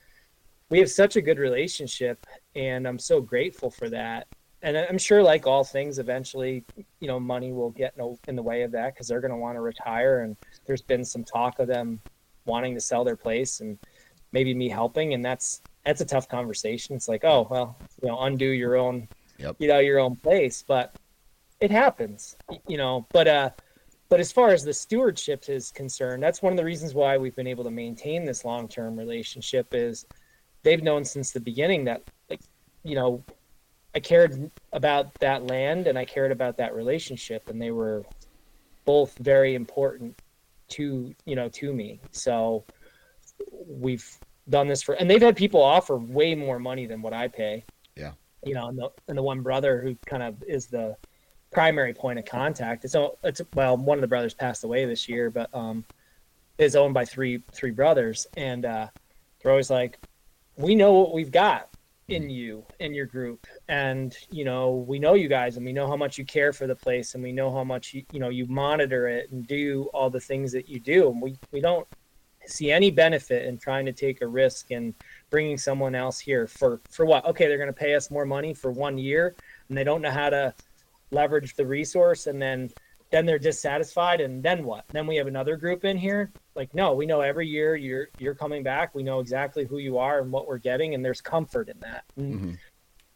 [0.71, 2.27] we have such a good relationship,
[2.57, 4.27] and I'm so grateful for that
[4.65, 6.65] and I'm sure, like all things, eventually,
[6.99, 9.37] you know, money will get in, in the way of that because they're going to
[9.37, 10.21] want to retire.
[10.21, 10.37] And
[10.67, 12.01] there's been some talk of them
[12.47, 13.79] wanting to sell their place, and
[14.33, 15.13] maybe me helping.
[15.13, 16.97] And that's that's a tough conversation.
[16.97, 19.07] It's like, oh well, you know, undo your own,
[19.37, 19.55] yep.
[19.59, 20.65] you know, your own place.
[20.67, 20.97] But
[21.61, 22.35] it happens,
[22.67, 23.07] you know.
[23.13, 23.51] But uh,
[24.09, 27.37] but as far as the stewardship is concerned, that's one of the reasons why we've
[27.37, 29.75] been able to maintain this long term relationship.
[29.75, 30.07] Is
[30.63, 32.41] they've known since the beginning that, like,
[32.83, 33.23] you know,
[33.95, 38.05] I cared about that land and I cared about that relationship, and they were
[38.85, 40.21] both very important
[40.69, 42.01] to you know to me.
[42.11, 42.65] So
[43.67, 44.07] we've
[44.49, 47.65] done this for, and they've had people offer way more money than what I pay.
[47.97, 48.13] Yeah,
[48.45, 50.97] you know, and the and the one brother who kind of is the
[51.53, 52.89] primary point of contact.
[52.91, 55.85] So it's well, one of the brothers passed away this year, but um,
[56.59, 58.89] is owned by three three brothers, and uh,
[59.41, 60.01] they're always like,
[60.57, 61.69] we know what we've got
[62.09, 63.47] in you in your group.
[63.69, 66.67] And you know we know you guys and we know how much you care for
[66.67, 69.89] the place and we know how much you you know you monitor it and do
[69.95, 71.11] all the things that you do.
[71.11, 71.87] And we we don't
[72.47, 74.95] see any benefit in trying to take a risk and
[75.31, 77.25] bringing someone else here for for what?
[77.25, 79.35] Okay they're going to pay us more money for one year
[79.69, 80.55] and they don't know how to
[81.11, 82.71] leverage the resource and then
[83.15, 84.85] then they're dissatisfied and then what?
[84.89, 86.33] Then we have another group in here?
[86.57, 88.93] Like no we know every year you're you're coming back.
[88.93, 92.05] We know exactly who you are and what we're getting and there's comfort in that.
[92.19, 92.55] Mm-hmm.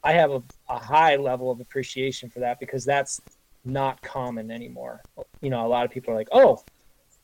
[0.04, 3.20] i have a, a high level of appreciation for that because that's
[3.64, 5.02] not common anymore.
[5.40, 6.62] You know a lot of people are like oh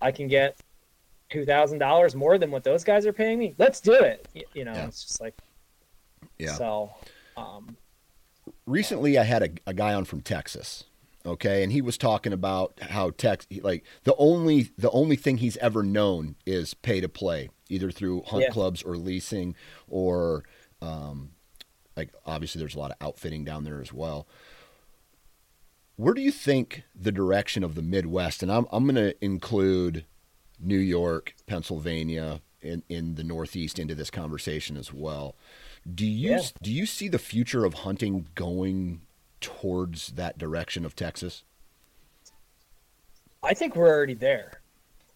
[0.01, 0.59] i can get
[1.33, 3.55] $2000 more than what those guys are paying me?
[3.57, 4.27] Let's do it.
[4.53, 4.87] You know yeah.
[4.87, 5.37] it's just like
[6.39, 6.55] yeah.
[6.55, 6.91] so
[7.37, 7.77] um
[8.67, 10.85] recently I had a, a guy on from Texas.
[11.27, 15.57] Okay, and he was talking about how Tex like the only the only thing he's
[15.59, 18.51] ever known is pay to play, either through hunt Yeah.
[18.51, 19.55] clubs or leasing
[19.89, 20.45] or
[20.83, 21.31] um,
[21.97, 24.27] like obviously there's a lot of outfitting down there as well.
[25.97, 30.05] Where do you think the direction of the Midwest, and I'm I'm going to include
[30.61, 35.37] New York, Pennsylvania, in in the Northeast into this conversation as well.
[35.91, 36.43] Do you Yeah.
[36.63, 39.03] do you see the future of hunting going
[39.45, 41.45] towards that direction of Texas?
[43.43, 44.63] I think we're already there.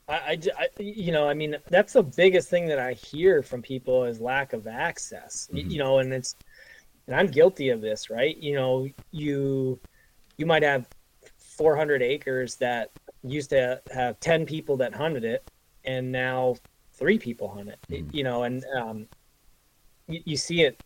[0.07, 3.63] I, I I- you know, I mean, that's the biggest thing that I hear from
[3.63, 5.49] people is lack of access.
[5.53, 5.71] Mhm.
[5.71, 6.37] You know, and it's,
[7.07, 8.37] and I'm guilty of this, right?
[8.37, 9.81] You know, you,
[10.37, 10.87] you might have
[11.39, 12.91] 400 acres that
[13.25, 15.51] used to have 10 people that hunted it,
[15.85, 16.57] and now
[16.93, 17.79] three people hunt it.
[17.91, 18.13] Mhm.
[18.15, 19.09] You know, and um,
[20.07, 20.83] you, you see it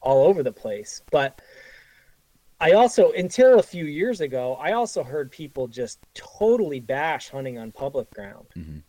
[0.00, 1.42] all over the place, but.
[2.60, 7.58] I also, until a few years ago, I also heard people just totally bash hunting
[7.58, 8.46] on public ground.
[8.56, 8.82] Mhm.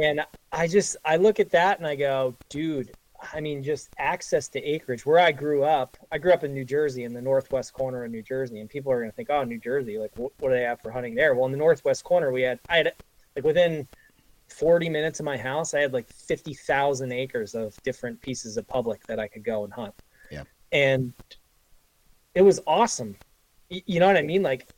[0.00, 0.20] And
[0.52, 2.92] I just, I look at that and I go, dude,
[3.32, 5.06] I mean, just access to acreage.
[5.06, 8.10] Where I grew up, I grew up in New Jersey, in the northwest corner of
[8.10, 10.54] New Jersey, and people are going to think, oh, New Jersey, like, what, what do
[10.54, 11.34] they have for hunting there?
[11.34, 12.92] Well, in the northwest corner, we had, I had,
[13.34, 13.88] like, within
[14.48, 19.04] 40 minutes of my house, I had like 50,000 acres of different pieces of public
[19.06, 19.94] that I could go and hunt.
[20.30, 20.44] Yeah.
[20.72, 21.12] And
[22.36, 23.16] it was awesome.
[23.70, 24.42] Y- You know what I mean?
[24.42, 24.68] Like,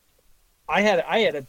[0.69, 1.47] I had I had a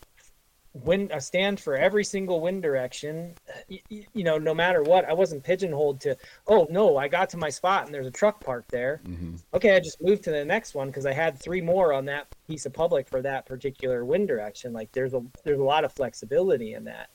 [0.73, 3.33] wind a stand for every single wind direction.
[3.69, 6.17] Y- y- You know, no matter what, I wasn't pigeonholed to.
[6.47, 9.01] Oh no, I got to my spot and there's a truck parked there.
[9.05, 9.35] Mm-hmm.
[9.53, 12.27] Okay, I just moved to the next one because I had three more on that
[12.47, 14.73] piece of public for that particular wind direction.
[14.73, 17.09] Like, there's a there's a lot of flexibility in that,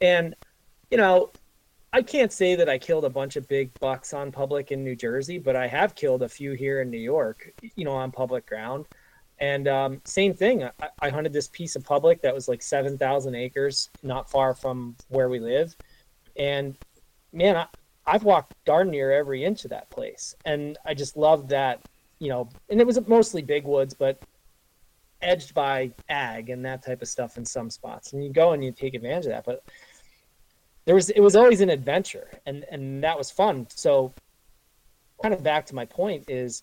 [0.00, 0.34] and
[0.90, 1.32] you know.
[1.92, 4.94] I can't say that I killed a bunch of big bucks on public in New
[4.94, 8.46] Jersey, but I have killed a few here in New York, you know, on public
[8.46, 8.86] ground.
[9.40, 10.70] And um, same thing, I,
[11.00, 15.28] I hunted this piece of public that was like 7,000 acres, not far from where
[15.28, 15.76] we live.
[16.36, 16.76] And
[17.32, 17.66] man, I,
[18.06, 20.34] I've walked darn near every inch of that place.
[20.44, 21.80] And I just loved that,
[22.18, 24.20] you know, and it was mostly big woods, but
[25.22, 28.12] edged by ag and that type of stuff in some spots.
[28.12, 29.44] And you go and you take advantage of that.
[29.44, 29.62] But
[30.88, 33.66] there was, it was always an adventure and, and that was fun.
[33.68, 34.14] So
[35.20, 36.62] kind of back to my point is,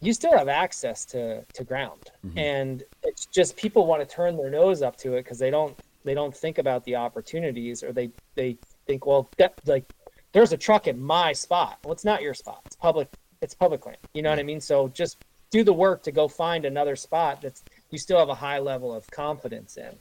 [0.00, 2.10] you still have access to to ground.
[2.26, 2.36] Mhm.
[2.36, 5.74] and it's just people want to turn their nose up to it because they don't
[6.04, 9.86] they don't think about the opportunities or they they think well that like
[10.32, 11.78] there's a truck in my spot.
[11.84, 12.60] Well it's not your spot.
[12.66, 13.08] It's public
[13.40, 13.96] it's public land.
[14.12, 14.60] You know what i mean?
[14.60, 18.34] So just do the work to go find another spot that's you still have a
[18.34, 19.94] high level of confidence in.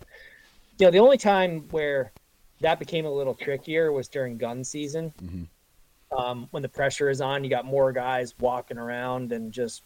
[0.79, 2.11] You know the only time where
[2.63, 5.47] that became a little trickier was during gun season Mhm.
[6.17, 9.83] um, when the pressure is on, you got more guys walking around and just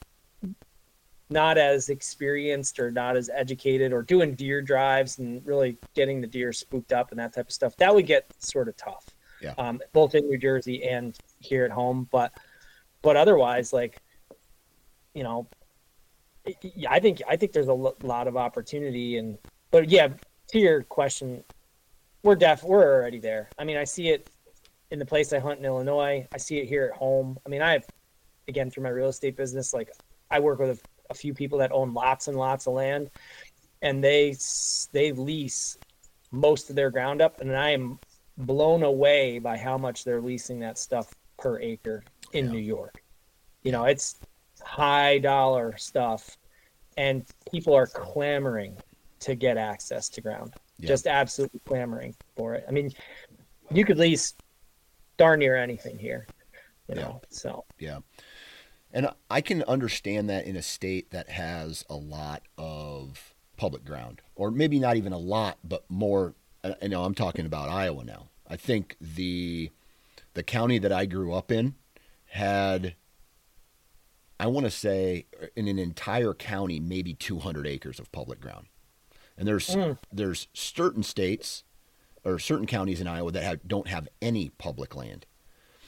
[1.29, 6.27] not as experienced or not as educated or doing deer drives and really getting the
[6.27, 7.75] deer spooked up and that type of stuff.
[7.77, 9.09] That would get sort of tough,
[9.41, 9.53] Yeah.
[9.57, 12.07] um, both in New Jersey and here at home.
[12.11, 12.31] But
[13.01, 14.01] but otherwise, like
[15.13, 15.47] you know,
[16.45, 16.55] I-
[16.89, 19.37] I think I think there's a lot of opportunity and
[19.71, 20.09] but yeah,
[20.49, 21.43] to your question,
[22.27, 23.49] we're def we're already there.
[23.57, 24.29] I mean, I see it
[24.91, 26.27] in the place I hunt in Illinois.
[26.33, 27.37] I see it here at home.
[27.45, 27.85] I mean, I have,
[28.49, 29.89] again, through my real estate business, like
[30.29, 33.11] I work with a, a few people that own lots and lots of land,
[33.81, 34.35] and they
[34.91, 35.77] they lease
[36.31, 37.97] most of their ground up, and I am
[38.37, 42.03] blown away by how much they're leasing that stuff per acre
[42.33, 42.51] in Yeah.
[42.51, 43.01] New York.
[43.63, 44.19] You know, it's
[44.61, 46.37] high dollar stuff,
[46.97, 48.75] and people are clamoring
[49.21, 50.53] to get access to ground.
[50.79, 50.87] Yeah.
[50.87, 52.65] Just absolutely clamoring for it.
[52.67, 52.91] I mean,
[53.71, 54.35] you could lease
[55.17, 56.27] darn near anything here,
[56.87, 57.01] you Yeah.
[57.01, 57.21] know.
[57.29, 57.99] So Yeah.
[58.93, 64.21] And I can understand that in a state that has a lot of public ground,
[64.35, 66.35] or maybe not even a lot, but more.
[66.63, 68.29] I I know I'm talking about Iowa now.
[68.47, 69.71] I think the
[70.35, 71.75] the county that I grew up in
[72.27, 72.95] had,
[74.39, 75.25] I want to say,
[75.55, 78.67] in an entire county, maybe 200 acres of public ground.
[79.37, 79.97] And there's Mm.
[80.11, 81.63] there's certain states
[82.23, 85.25] or certain counties in Iowa that have, don't have any public land.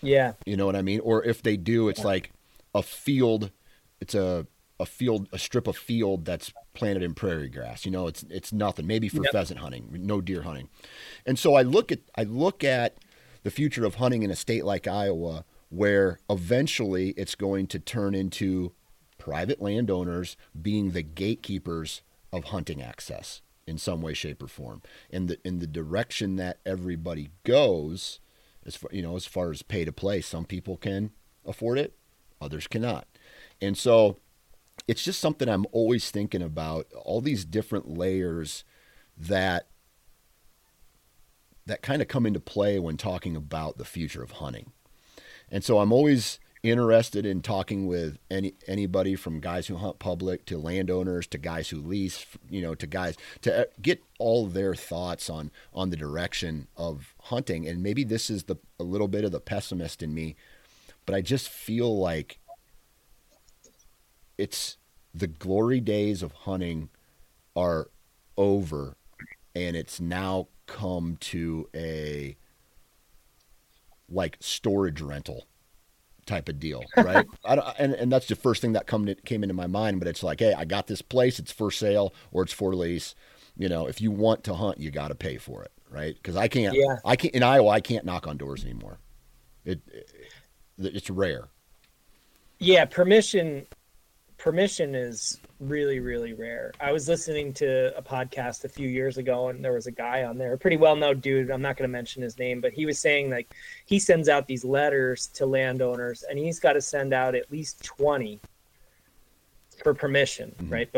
[0.01, 1.01] yeah, You know what I mean?
[1.01, 2.31] Or if they do, it's like
[2.73, 3.51] a field.
[3.99, 4.47] It's a
[4.79, 7.83] a field, a strip of field that's planted in prairie grass.
[7.85, 8.87] You know, it's it's nothing.
[8.87, 9.31] Maybe for Yep.
[9.33, 10.69] pheasant hunting, no deer hunting.
[11.25, 12.95] And so I look at I look at
[13.43, 18.15] the future of hunting in a state like Iowa, where eventually it's going to turn
[18.15, 18.71] into
[19.17, 24.81] private landowners being the gatekeepers of hunting access in some way, shape, or form.
[25.11, 28.19] And the in the direction that everybody goes,
[28.65, 31.11] as far you know, as far as pay to play, some people can
[31.45, 31.95] afford it,
[32.41, 33.07] others cannot.
[33.61, 34.17] And so
[34.87, 36.87] it's just something I'm always thinking about.
[36.93, 38.63] All these different layers
[39.17, 39.67] that
[41.65, 44.71] that kind of come into play when talking about the future of hunting.
[45.51, 50.45] And so I'm always interested in talking with any anybody from guys who hunt public
[50.45, 54.75] to landowners to guys who lease, you know, to guys to uh, get all their
[54.75, 57.67] thoughts on on the direction of hunting.
[57.67, 60.35] And maybe this is the a little bit of the pessimist in me,
[61.05, 62.39] but I just feel like
[64.37, 64.77] it's
[65.13, 66.89] the glory days of hunting
[67.55, 67.89] are
[68.37, 68.95] over
[69.55, 72.37] and it's now come to a
[74.07, 75.45] like storage rental
[76.29, 77.25] type of deal, right?
[77.45, 79.99] and and that's the first thing that come to, came into my mind.
[79.99, 81.39] But it's like, hey, I got this place.
[81.39, 83.15] It's for sale or it's for lease.
[83.57, 86.15] You know, if you want to hunt, you got to pay for it, right?
[86.15, 86.75] Because I can't.
[86.75, 86.97] Yeah.
[87.03, 87.69] I can't in Iowa.
[87.69, 88.99] I can't knock on doors anymore.
[89.65, 91.49] It, it it's rare.
[92.59, 93.65] Yeah, permission
[94.39, 96.71] permission is really really rare.
[96.79, 100.23] I was listening to a podcast a few years ago and there was a guy
[100.23, 101.51] on there a pretty well-known dude.
[101.51, 103.53] I'm not going to mention his name but he was saying like
[103.85, 107.83] he sends out these letters to landowners and he's got to send out at least
[107.83, 108.39] 20
[109.83, 110.73] for permission mm-hmm.
[110.73, 110.89] right?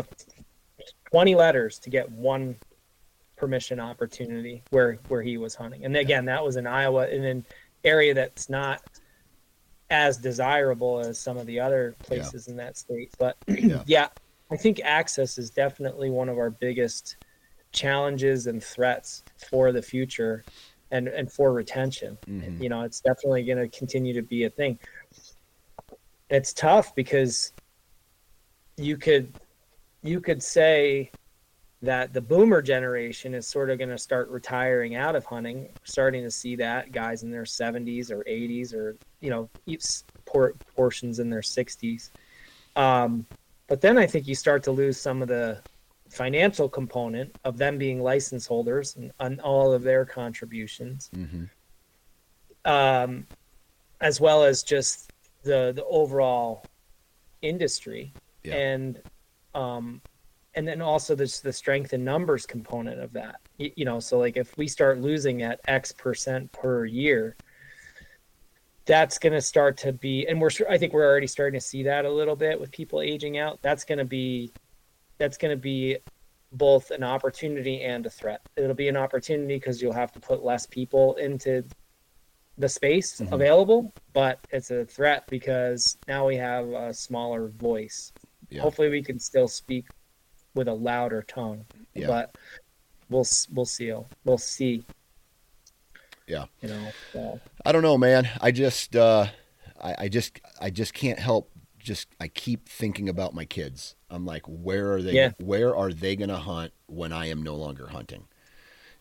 [1.09, 2.55] 20 letters to get one
[3.35, 5.83] permission opportunity where where he was hunting.
[5.83, 7.43] And again that was in iowa in an
[7.83, 8.83] area that's not
[9.91, 12.51] as desirable as some of the other places yeah.
[12.51, 13.13] in that state.
[13.19, 13.83] But yeah.
[13.85, 14.07] yeah,
[14.49, 17.17] I think access is definitely one of our biggest
[17.73, 20.43] challenges and threats for the future
[20.91, 22.17] and, and for retention.
[22.25, 22.63] Mm-hmm.
[22.63, 24.79] You know, it's definitely going to continue to be a thing.
[26.29, 27.51] It's tough because
[28.77, 29.33] you could
[30.01, 31.11] you could say
[31.81, 35.69] that the boomer generation is sort of going to start retiring out of hunting.
[35.83, 39.49] starting to see that guys in their 70s or 80s or you know
[40.75, 42.09] portions in their 60s.
[42.75, 43.25] Um,
[43.67, 45.61] but then I think you start to lose some of the
[46.09, 51.45] financial component of them being license holders and on all of their contributions, mm-hmm.
[52.69, 53.25] um,
[54.01, 55.11] as well as just
[55.43, 56.63] the the overall
[57.41, 58.13] industry
[58.43, 58.55] yeah.
[58.55, 59.01] and
[59.55, 60.01] um,
[60.55, 64.17] and then also there's the strength and numbers component of that you, you know so
[64.17, 67.35] like if we start losing at x percent per year
[68.85, 71.83] that's going to start to be and we're i think we're already starting to see
[71.83, 74.51] that a little bit with people aging out that's going to be
[75.17, 75.97] that's going to be
[76.53, 80.43] both an opportunity and a threat it'll be an opportunity because you'll have to put
[80.43, 81.63] less people into
[82.57, 83.33] the space mm-hmm.
[83.33, 88.11] available but it's a threat because now we have a smaller voice
[88.49, 88.61] yeah.
[88.61, 89.85] hopefully we can still speak
[90.53, 91.65] with a louder tone.
[91.93, 92.07] Yeah.
[92.07, 92.37] But
[93.09, 93.93] we'll we'll see.
[94.25, 94.83] We'll see.
[96.27, 96.45] Yeah.
[96.61, 96.87] You know.
[97.13, 97.39] So.
[97.65, 98.29] I don't know, man.
[98.39, 99.27] I just uh,
[99.81, 101.51] I, I just I just can't help.
[101.79, 103.95] Just I keep thinking about my kids.
[104.09, 105.13] I'm like, where are they?
[105.13, 105.31] Yeah.
[105.39, 108.25] Where are they going to hunt when I am no longer hunting?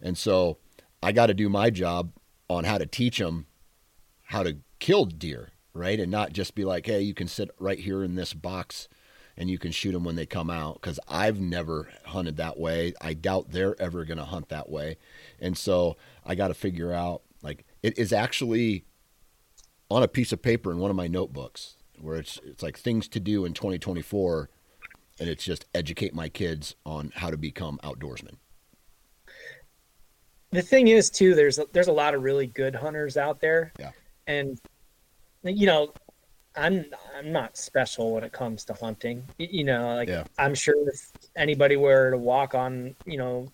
[0.01, 0.59] And so
[1.03, 2.13] I got to do my job
[2.49, 3.47] on how to teach them
[4.25, 6.01] how to kill deer, right?
[6.01, 8.89] And not just be like, hey, you can sit right here in this box
[9.41, 12.93] and you can shoot them when they come out because I've never hunted that way.
[13.01, 14.99] I doubt they're ever going to hunt that way.
[15.41, 18.85] And so I got to figure out like it is actually
[19.91, 23.09] on a piece of paper in one of my notebooks where it's it's like things
[23.09, 24.51] to do in 2024
[25.19, 28.35] and it's just educate my kids on how to become outdoorsmen.
[30.51, 33.73] The thing is too there's a, there's a lot of really good hunters out there.
[33.79, 33.93] Yeah.
[34.27, 34.61] And
[35.45, 35.95] you know,
[36.61, 36.85] I'm
[37.17, 39.25] I'm not special when it comes to hunting.
[39.39, 40.25] You know, like yeah.
[40.39, 43.49] I'm sure if anybody were to walk on, you know,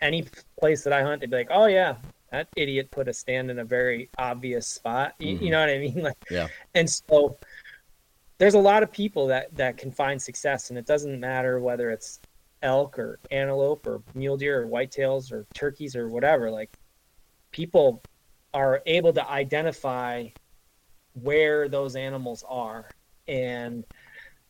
[0.00, 0.26] any
[0.58, 1.96] place that I hunt, they'd be like, "Oh yeah,
[2.30, 5.44] that idiot put a stand in a very obvious spot." You, mm-hmm.
[5.44, 6.02] you know what I mean?
[6.02, 6.48] Like, yeah.
[6.74, 7.38] And so
[8.38, 11.90] there's a lot of people that that can find success, and it doesn't matter whether
[11.90, 12.20] it's
[12.62, 16.50] elk or antelope or mule deer or whitetails or turkeys or whatever.
[16.50, 16.72] Like,
[17.52, 18.02] people
[18.52, 20.28] are able to identify
[21.22, 22.88] where those animals are.
[23.26, 23.84] And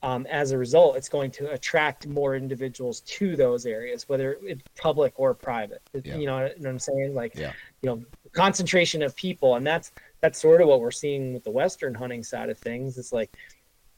[0.02, 4.62] um, as a result, it's going to attract more individuals to those areas, whether it's
[4.80, 5.82] public or private.
[5.92, 6.16] Yeah.
[6.16, 7.14] You, know, what I'm saying?
[7.14, 7.52] Like, yeah.
[7.82, 11.50] you know, concentration of people, and that's that's sort of what we're seeing with the
[11.50, 12.98] western hunting side of things.
[12.98, 13.36] It's like,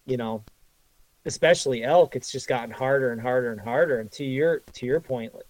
[0.06, 0.42] you know,
[1.26, 4.00] especially elk, it's just gotten harder and harder and harder.
[4.00, 5.44] And to your to your point, like,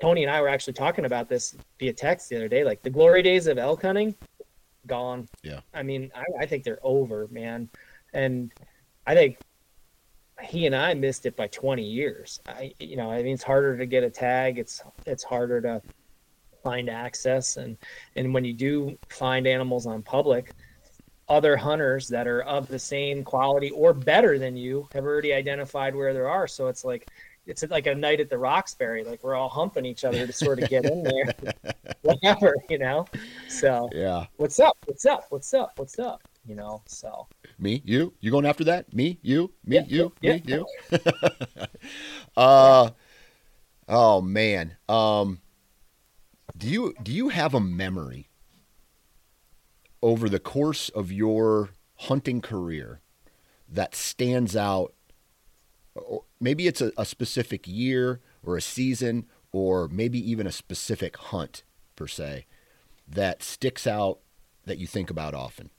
[0.00, 2.64] Tony and I were actually talking about this via text the other day.
[2.64, 4.14] Like the glory days of elk hunting
[4.86, 5.28] gone.
[5.42, 5.60] Yeah.
[5.72, 7.68] I mean, I, I think they're over, man.
[8.12, 8.52] And
[9.06, 9.38] I think
[10.42, 12.40] he and I missed it by 20 years.
[12.46, 14.58] I, you know, I mean, it's harder to get a tag.
[14.58, 15.82] It's, it's harder to
[16.62, 17.56] find access.
[17.56, 17.76] And,
[18.16, 20.52] and when you do find animals on public,
[21.28, 25.94] other hunters that are of the same quality or better than you have already identified
[25.94, 26.46] where there are.
[26.46, 27.08] So it's like
[27.46, 29.04] it's like a night at the Roxbury.
[29.04, 31.34] Like we're all humping each other to sort of get in there,
[32.02, 33.06] whatever, you know.
[33.48, 34.76] So yeah, what's up?
[34.86, 35.26] What's up?
[35.30, 35.72] What's up?
[35.76, 36.22] What's up?
[36.46, 36.82] You know.
[36.86, 37.26] So
[37.58, 38.92] me, you, you going after that?
[38.92, 40.32] Me, you, me, Yeah, you, yeah.
[40.34, 40.66] me, you.
[42.36, 42.90] uh,
[43.88, 44.76] oh man.
[44.88, 45.40] Um,
[46.56, 48.28] do you do you have a memory
[50.02, 53.00] over the course of your hunting career
[53.68, 54.94] that stands out?
[56.40, 61.62] Maybe it's a, a specific year or a season, or maybe even a specific hunt
[61.96, 62.46] per se
[63.06, 64.20] that sticks out
[64.64, 65.70] that you think about often.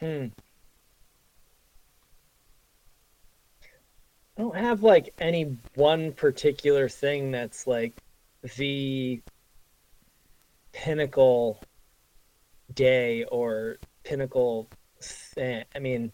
[0.00, 0.26] Hmm.
[4.36, 7.94] I don't have like any one particular thing that's like
[8.56, 9.22] the
[10.72, 11.60] pinnacle
[12.74, 14.70] day or pinnacle
[15.02, 15.64] thing.
[15.74, 16.12] I mean,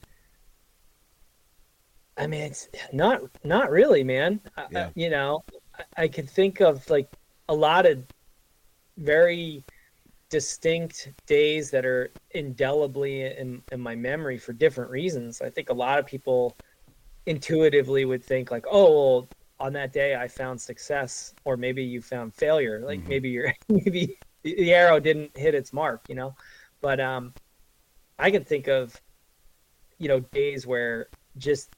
[2.16, 4.40] I mean, it's not not really, man.
[4.56, 5.44] I- I- you know,
[5.78, 7.08] I, I could think of like
[7.48, 8.04] a lot of
[8.98, 9.64] very
[10.30, 15.40] distinct days that are indelibly in, in my memory for different reasons.
[15.42, 16.56] I think a lot of people
[17.26, 19.30] intuitively would think like, oh, well,
[19.60, 22.82] on that day I found success, or maybe you found failure.
[22.84, 23.08] Like Mhm.
[23.08, 26.34] maybe you're maybe the arrow didn't hit its mark, you know.
[26.82, 27.34] But um,
[28.20, 29.00] I can think of
[29.98, 31.08] you know days where
[31.38, 31.70] just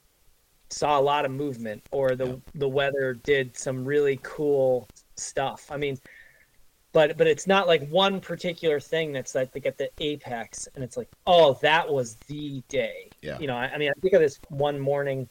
[0.71, 2.37] saw a lot of movement, or the Yeah.
[2.55, 5.71] the weather did some really cool stuff.
[5.71, 5.99] I mean,
[6.93, 10.97] but but it's not like one particular thing that's like at the apex, and it's
[10.97, 13.11] like, oh, that was the day.
[13.23, 13.39] Yeah.
[13.39, 15.29] You know, I, I mean, I think of this one morning.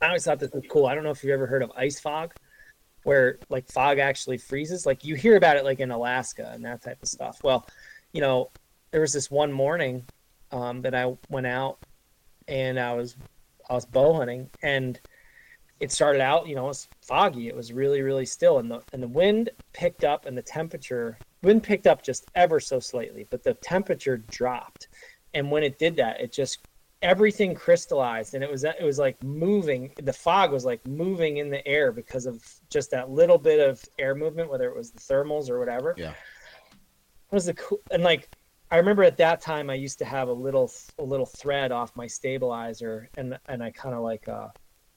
[0.00, 0.86] I always thought this was cool.
[0.86, 2.32] I don't know if you've ever heard of ice fog,
[3.02, 4.86] where like fog actually freezes.
[4.86, 7.40] Like you hear about it like in Alaska and that type of stuff.
[7.42, 7.66] Well,
[8.12, 8.50] you know,
[8.90, 10.04] there was this one morning
[10.52, 11.78] um, that I went out
[12.46, 13.16] and I was
[13.68, 14.98] I was bow hunting and
[15.80, 17.48] it started out, you know, it was foggy.
[17.48, 21.18] It was really, really still, and the and the wind picked up, and the temperature
[21.42, 24.88] wind picked up just ever so slightly, but the temperature dropped.
[25.34, 26.66] And when it did that, it just
[27.00, 29.92] everything crystallized, and it was it was like moving.
[30.02, 33.84] The fog was like moving in the air because of just that little bit of
[33.98, 35.94] air movement, whether it was the thermals or whatever.
[35.96, 36.10] Yeah.
[36.10, 38.28] It was the cool and like
[38.70, 41.96] I remember at that time I used to have a little a little thread off
[41.96, 44.48] my stabilizer, and and I kind of like uh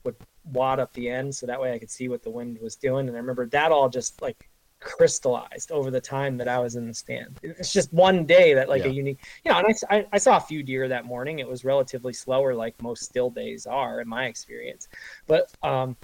[0.04, 2.76] would wad up the end so that way I could see what the wind was
[2.76, 3.08] doing.
[3.08, 4.48] And I remember that all just like
[4.80, 7.38] crystallized over the time that I was in the stand.
[7.42, 8.90] It's just one day that like Yeah.
[8.90, 9.58] a unique, you know.
[9.58, 11.38] And I, I saw a few deer that morning.
[11.38, 14.88] It was relatively slower, like most still days are in my experience.
[15.28, 15.96] But um,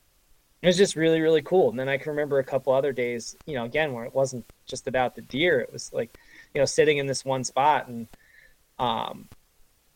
[0.62, 1.71] it was just really really cool.
[1.71, 4.45] And then I can remember a couple other days, you know, again where it wasn't
[4.66, 5.61] just about the deer.
[5.61, 6.19] It was like,
[6.55, 8.09] you know, sitting in this one spot and
[8.79, 9.29] um,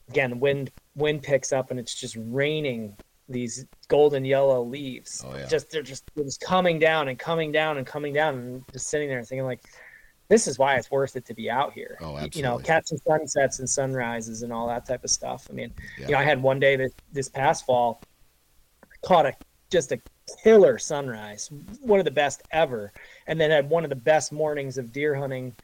[0.08, 2.96] again wind wind picks up and it's just raining
[3.28, 5.24] these golden yellow leaves.
[5.26, 5.46] Oh, yeah.
[5.46, 9.08] Just they're just was coming down and coming down and coming down and just sitting
[9.08, 9.62] there and thinking like
[10.28, 11.98] this is why it's worth it to be out here.
[12.00, 15.46] Oh, Y- You know, catching sunsets and sunrises and all that type of stuff.
[15.50, 16.06] I mean, Yeah.
[16.06, 18.00] you know, I had one day that this past fall
[19.02, 19.34] caught a
[19.70, 20.00] just a
[20.42, 21.50] killer sunrise,
[21.80, 22.92] one of the best ever,
[23.26, 25.54] and then had one of the best mornings of deer hunting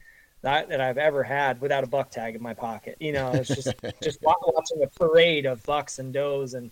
[0.42, 2.96] that, that I've ever had without a buck tag in my pocket.
[3.00, 6.70] You know, it's just just wa- watching a parade of bucks and does and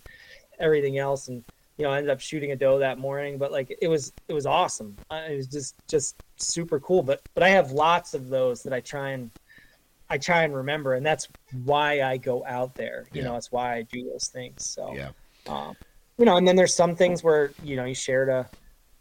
[0.59, 1.43] everything else, and
[1.77, 3.37] you know, I ended up shooting a doe that morning.
[3.37, 4.97] But like, it was it was awesome.
[5.11, 7.03] It was just just super cool.
[7.03, 9.29] But but I have lots of those that I try and
[10.09, 11.27] I try and remember, and that's
[11.65, 13.07] why I go out there.
[13.13, 13.29] You Yeah.
[13.29, 14.63] know, it's why I do those things.
[14.63, 15.09] So Yeah.
[15.47, 15.75] um,
[16.17, 18.49] you know, and then there's some things where you know you shared a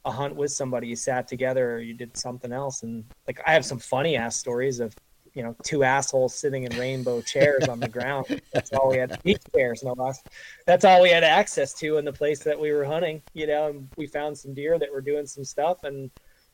[0.07, 3.53] a hunt with somebody, you sat together, or you did something else, and like I
[3.53, 4.95] have some funny ass stories of
[5.35, 8.41] you know two assholes sitting in rainbow chairs on the ground.
[8.53, 10.23] That's all we had beach chairs, no less.
[10.65, 13.21] That's all we had access to in the place that we were hunting.
[13.35, 16.09] You know, and we found some deer that were doing some stuff, and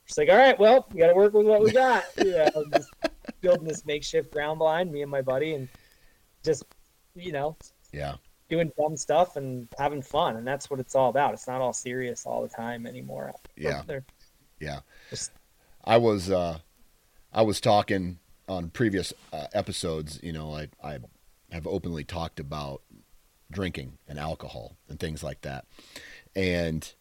[0.07, 2.05] just like, all right, well, we got to work with what we got.
[2.17, 2.91] You know, just
[3.43, 5.69] building this makeshift ground blind, me and my buddy, and
[6.43, 6.65] just
[7.15, 7.55] you know
[7.93, 8.15] Yeah.
[8.53, 11.73] Doing dumb stuff and having fun and that's what it's all about it's not all
[11.73, 13.83] serious all the time anymore Yeah.
[13.87, 14.05] They're-
[14.61, 14.81] Yeah.
[15.09, 15.33] Just-
[15.85, 16.59] I was uh
[17.33, 20.99] I was talking on previous uh, episodes, you know, I I
[21.51, 22.83] have openly talked about
[23.51, 25.65] drinking and alcohol and things like that.
[26.37, 26.93] And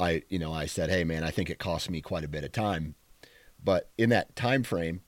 [0.00, 2.42] I, you know, I said, "Hey man, I think it cost me quite a bit
[2.44, 2.94] of time."
[3.62, 5.02] But in that time frame,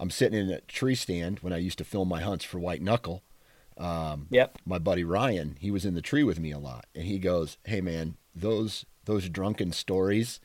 [0.00, 2.82] I'm sitting in a tree stand when I used to film my hunts for white
[2.82, 3.22] knuckle.
[3.78, 7.04] Um, yep my buddy Ryan, he was in the tree with me a lot, and
[7.04, 10.40] he goes, "Hey man, those those drunken stories,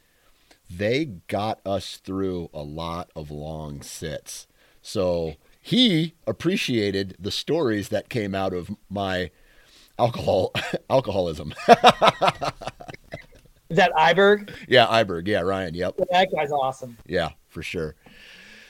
[0.70, 4.48] they got us through a lot of long sits.
[4.82, 9.32] So he appreciated the stories that came out of my
[10.00, 10.54] alcohol
[10.90, 11.54] alcoholism.
[13.70, 14.52] Is that Iberg?
[14.68, 15.28] Yeah, Iberg.
[15.28, 15.74] Yeah, Ryan.
[15.74, 16.00] Yep.
[16.12, 16.98] that guy's awesome.
[17.06, 17.96] Yeah, for sure.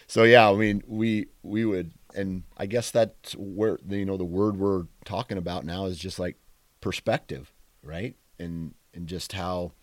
[0.07, 4.25] So yeah, I mean, we we would, and I guess that's where you know the
[4.25, 6.37] word we're talking about now is just like
[6.81, 8.15] perspective, right?
[8.39, 9.73] And and just how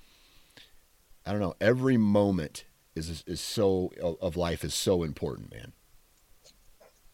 [1.27, 5.73] I don't know, every moment is is so of life is so important, man.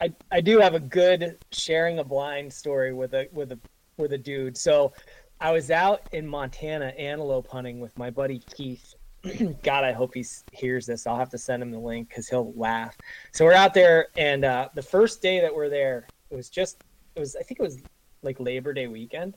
[0.00, 3.58] I, I do have a good sharing a blind story with a with a
[3.96, 4.56] with a dude.
[4.56, 4.92] So
[5.40, 8.94] I was out in Montana antelope hunting with my buddy Keith.
[9.62, 11.06] God, I hope he hears this.
[11.06, 12.96] I'll have to send him the link because he'll laugh.
[13.32, 16.84] So we're out there, and uh, the first day that we're there, it was just
[17.14, 17.78] it was I think it was
[18.22, 19.34] like Labor Day weekend,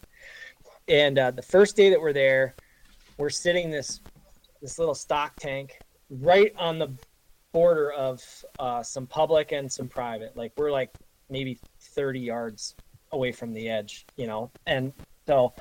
[0.88, 2.56] and uh, the first day that we're there,
[3.18, 4.02] we're sitting this
[4.62, 5.80] this little stock tank
[6.10, 6.90] right on the
[7.52, 8.24] border of
[8.60, 10.36] uh, some public and some private.
[10.36, 10.92] Like we're like
[11.30, 12.76] maybe 30 yards
[13.12, 14.94] away from the edge, you know, and
[15.28, 15.54] so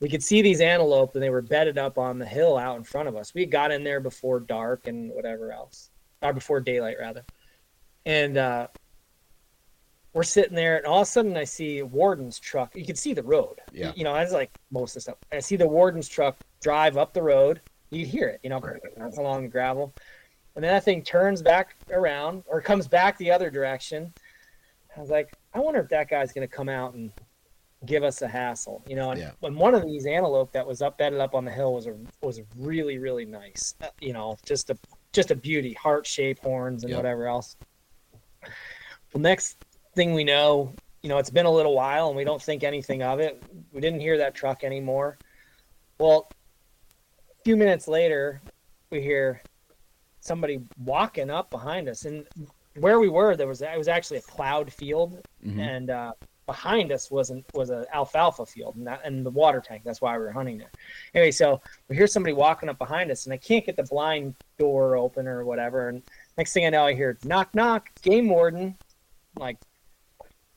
[0.00, 2.84] we could see these antelope and they were bedded up on the hill out in
[2.84, 3.34] front of us.
[3.34, 5.90] We got in there before dark and whatever else,
[6.22, 7.24] or before daylight rather,
[8.06, 8.66] and uh,
[10.12, 12.74] we're sitting there, and all of a sudden I see Warden's truck.
[12.74, 13.60] You can see the road.
[13.72, 13.92] Yeah.
[13.94, 15.16] You know, I was like most of the stuff.
[15.32, 17.60] I see the Warden's truck drive up the road.
[17.90, 18.60] You hear it, you know,
[19.18, 19.92] along the gravel.
[20.54, 24.12] And then that thing turns back around or comes back the other direction.
[24.96, 27.12] I was like, I wonder if that guy's going to come out and
[27.86, 29.10] give us a hassle, you know.
[29.10, 29.32] And Yeah.
[29.40, 31.96] when one of these antelope that was up bedded up on the hill was a
[32.22, 34.78] was really really nice, uh, you know, just a
[35.12, 36.98] just a beauty, heart shape, horns and Yep.
[36.98, 37.56] whatever else.
[39.12, 39.56] Well, next
[39.94, 43.02] thing we know, you know, it's been a little while and we don't think anything
[43.02, 43.42] of it.
[43.72, 45.18] We didn't hear that truck anymore.
[45.98, 46.28] Well,
[47.30, 48.40] a few minutes later,
[48.90, 49.42] we hear
[50.20, 52.26] somebody walking up behind us, and
[52.78, 55.58] where we were, there was it was actually a plowed field, Mhm.
[55.58, 56.12] and uh,
[56.50, 59.82] behind us was an was an alfalfa field, and, that, and the water tank.
[59.84, 60.72] That's why we were hunting there.
[61.14, 64.34] Anyway, so we hear somebody walking up behind us, and I can't get the blind
[64.58, 65.90] door open or whatever.
[65.90, 66.02] And
[66.36, 68.76] next thing I know, I hear knock knock, game warden,
[69.36, 69.58] like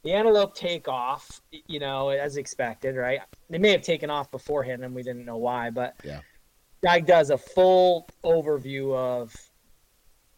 [0.03, 3.19] the antelope take off, you know, as expected, right?
[3.51, 6.21] They may have taken off beforehand and we didn't know why, but Yeah.
[6.83, 9.31] guy does a full overview of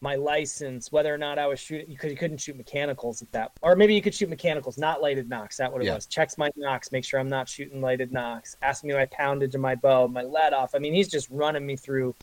[0.02, 1.90] my license, whether or not I was shooting.
[1.90, 5.02] You, could, you couldn't shoot mechanicals at that, or maybe you could shoot mechanicals, not
[5.02, 5.58] lighted nocks.
[5.58, 5.96] That what it Yeah.
[5.96, 6.06] was.
[6.06, 8.56] Checks my nocks, make sure I'm not shooting lighted nocks.
[8.62, 10.76] Asks me my poundage of my bow, my let off.
[10.76, 12.14] I mean, he's just running me through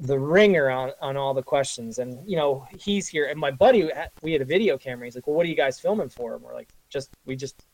[0.00, 1.98] the wringer on on all the questions.
[1.98, 3.90] And you know, he's here, and my buddy,
[4.22, 5.06] we had a video camera.
[5.06, 7.64] He's like, "Well, what are you guys filming for?" And we're like, "Just we just."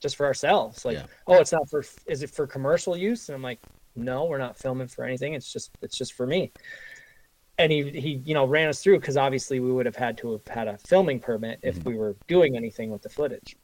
[0.00, 1.06] Just for ourselves, like, Yeah.
[1.26, 1.84] oh, it's not for.
[2.06, 3.28] Is it for commercial use?
[3.28, 3.58] And I'm like,
[3.96, 5.34] no, we're not filming for anything.
[5.34, 6.52] It's just it's just for me.
[7.58, 10.32] And he he you know ran us through because obviously we would have had to
[10.32, 13.56] have had a filming permit if we were doing anything with the footage.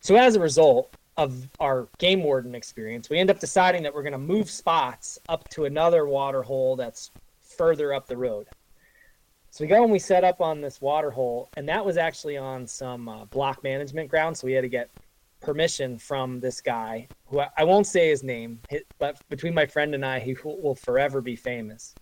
[0.00, 4.02] So as a result of our game warden experience, we end up deciding that we're
[4.02, 7.10] going to move spots up to another water hole that's
[7.42, 8.46] further up the road.
[9.50, 12.38] So we go and we set up on this water hole, and that was actually
[12.38, 14.36] on some uh, block management ground.
[14.36, 14.90] So we had to get
[15.40, 18.60] permission from this guy who I, I won't say his name,
[18.98, 21.94] but between my friend and I, he will forever be famous.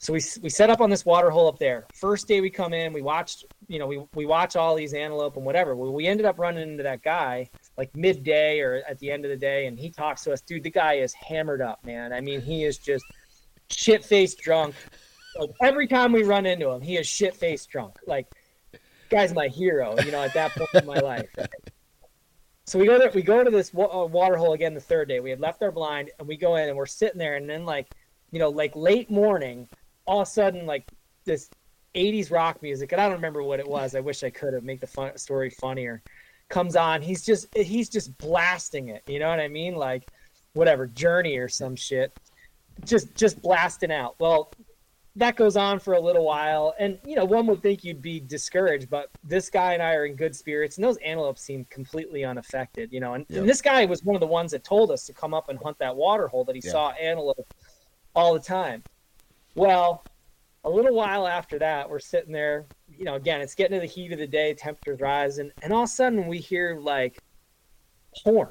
[0.00, 1.86] So we, we set up on this water hole up there.
[1.94, 5.36] First day we come in, we watched, you know, we, we watch all these antelope
[5.36, 5.76] and whatever.
[5.76, 9.30] Well, we ended up running into that guy like midday or at the end of
[9.30, 10.40] the day, and he talks to us.
[10.40, 12.14] Dude, the guy is hammered up, man.
[12.14, 13.04] I mean, he is just
[13.68, 14.74] shit faced drunk.
[15.38, 17.98] Like every time we run into him, he is shit faced drunk.
[18.06, 18.26] Like,
[19.10, 21.28] guy's my hero, you know, at that point in my life.
[22.64, 23.10] So we go there.
[23.14, 25.20] We go to this uh, water hole again the third day.
[25.20, 27.66] We had left our blind, and we go in, and we're sitting there, and then
[27.66, 27.88] like,
[28.30, 29.68] you know, like late morning,
[30.06, 30.84] all of a sudden, like
[31.24, 31.50] this
[31.94, 33.94] '80s rock music, and I don't remember what it was.
[33.94, 36.02] I wish I could have make the fun- story funnier.
[36.48, 37.00] Comes on.
[37.02, 39.02] He's just he's just blasting it.
[39.06, 39.74] You know what I mean?
[39.76, 40.08] Like,
[40.54, 42.16] whatever Journey or some shit.
[42.84, 44.16] Just just blasting out.
[44.18, 44.50] Well,
[45.16, 48.20] that goes on for a little while and you know one would think you'd be
[48.20, 52.24] discouraged but this guy and i are in good spirits and those antelopes seem completely
[52.24, 53.40] unaffected you know and, Yep.
[53.40, 55.58] and this guy was one of the ones that told us to come up and
[55.58, 56.70] hunt that water hole that he Yeah.
[56.70, 57.52] saw antelope
[58.14, 58.84] all the time
[59.54, 60.04] well
[60.64, 62.66] a little while after that we're sitting there
[62.96, 65.84] you know again it's getting to the heat of the day temperatures rising and all
[65.84, 67.18] of a sudden we hear like
[68.24, 68.48] porn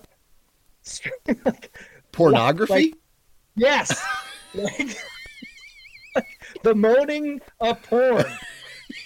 [1.45, 1.77] like
[2.11, 2.73] Pornography?
[2.73, 2.93] like-
[3.55, 4.01] Yes.
[4.55, 4.97] like,
[6.15, 6.26] like
[6.63, 8.26] the moaning of porn.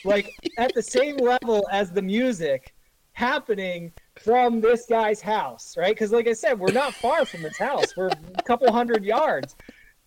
[0.05, 2.73] Like at the same level as the music
[3.13, 3.91] happening
[4.21, 5.93] from this guy's house, right?
[5.95, 7.97] Because like I said, we're not far from his house.
[7.97, 9.55] We're a couple hundred yards.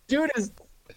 [0.07, 0.51] dude is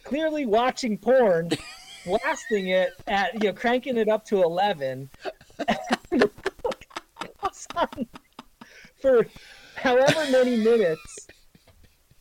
[0.04, 1.50] clearly watching porn,
[2.06, 5.10] blasting it at you know, cranking it up to eleven.
[9.00, 9.26] for
[9.76, 11.26] however many minutes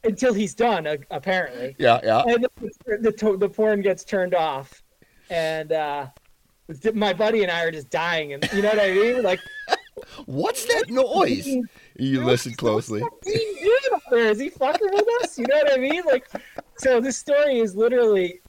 [0.03, 1.75] until he's done, apparently.
[1.77, 2.23] Yeah, yeah.
[2.25, 4.81] And the, the, the porn gets turned off,
[5.29, 6.07] and uh,
[6.93, 9.23] my buddy and I are just dying, and you know what I mean?
[9.23, 9.39] Like,
[10.25, 11.47] what's that noise?
[11.97, 13.01] You listen closely.
[14.11, 15.37] Is he fucking with us?
[15.37, 16.01] You know what I mean?
[16.05, 16.27] Like,
[16.77, 18.41] so this story is literally,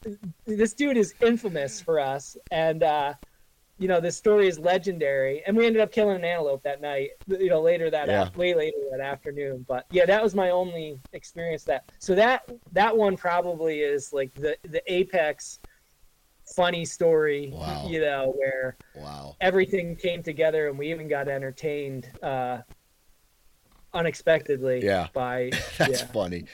[0.47, 3.15] this dude is infamous for us, and uh,
[3.79, 5.43] you know this story is legendary.
[5.47, 7.11] And we ended up killing an antelope that night.
[7.27, 8.29] You know, later that yeah.
[8.37, 9.65] way later that afternoon.
[9.67, 11.65] But yeah, that was my only experience.
[11.65, 15.61] That so that that one probably is like the the apex
[16.55, 17.87] funny story, wow.
[17.89, 19.37] you know, where wow.
[19.41, 22.59] everything came together and we even got entertained uh,
[23.93, 25.09] unexpectedly yeah.
[25.15, 26.45] by That's yeah, funny.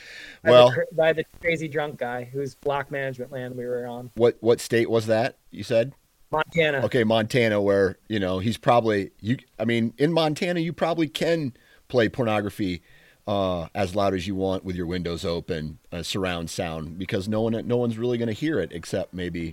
[0.42, 4.10] By well, the, by the crazy drunk guy whose block management land we were on.
[4.14, 5.38] What what state was that?
[5.50, 5.92] You said
[6.30, 6.84] Montana.
[6.84, 9.38] Okay, Montana, where you know he's probably you.
[9.58, 11.54] I mean, in Montana, you probably can
[11.88, 12.82] play pornography
[13.26, 17.42] uh, as loud as you want with your windows open, uh, surround sound, because no
[17.42, 19.52] one no one's really going to hear it except maybe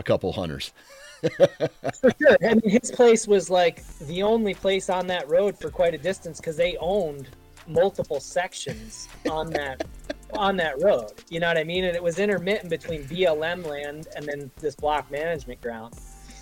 [0.00, 0.72] a couple hunters.
[1.20, 2.36] for sure.
[2.42, 5.98] I mean, his place was like the only place on that road for quite a
[5.98, 7.28] distance because they owned
[7.68, 9.84] multiple sections on that
[10.32, 11.12] on that road.
[11.28, 11.84] You know what I mean?
[11.84, 15.94] And it was intermittent between BLM land and then this block management ground.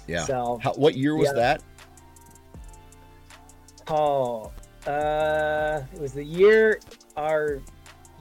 [0.06, 0.24] Yeah.
[0.24, 1.32] So, How, what year was yeah.
[1.34, 1.62] that?
[3.88, 4.52] Oh,
[4.86, 6.80] uh, it was the year
[7.16, 7.60] our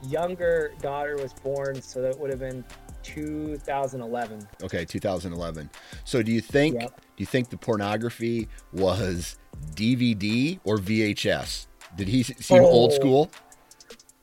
[0.02, 2.64] younger daughter was born, so that would have been
[3.14, 4.46] 2011.
[4.62, 5.70] Okay, 2011.
[6.04, 6.96] So do you think yep.
[6.96, 9.38] do you think the pornography was
[9.74, 11.66] DVD or VHS?
[11.96, 13.30] Did he seem oh, old school?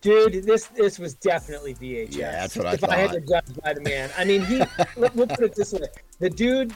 [0.02, 2.16] Dude, this this was definitely VHS.
[2.16, 2.90] Yeah, that's what I if thought.
[2.92, 4.60] If I had to judge by the man, I mean, he.
[4.98, 5.88] let, we'll put it this way:
[6.20, 6.76] the dude,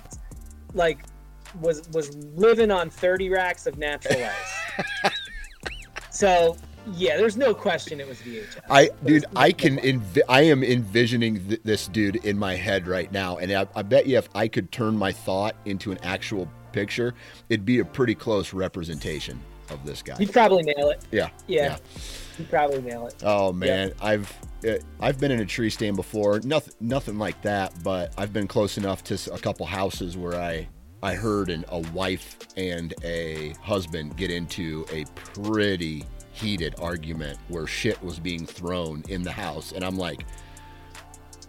[0.74, 1.00] like,
[1.62, 5.14] was was living on 30 racks of natural ice.
[6.10, 6.58] so
[6.94, 8.60] yeah, there's no question it was VHS.
[8.70, 13.12] I, dude, I can, envi- I am envisioning th- this dude in my head right
[13.12, 16.50] now, and I, I, bet you if I could turn my thought into an actual
[16.72, 17.14] picture,
[17.50, 19.40] it'd be a pretty close representation
[19.70, 20.16] of this guy.
[20.20, 21.04] You'd probably nail it.
[21.12, 21.30] Yeah.
[21.48, 21.64] Yeah.
[21.64, 21.78] yeah.
[22.38, 23.16] You'd probably nail it.
[23.24, 24.34] Oh man, I've
[24.66, 26.40] uh, I've been in a tree stand before.
[26.40, 30.68] Nothing nothing like that, but I've been close enough to a couple houses where I
[31.04, 36.06] I heard an, a wife and a husband get into a pretty
[36.40, 39.72] heated argument where shit was being thrown in the house.
[39.72, 40.26] And I'm like,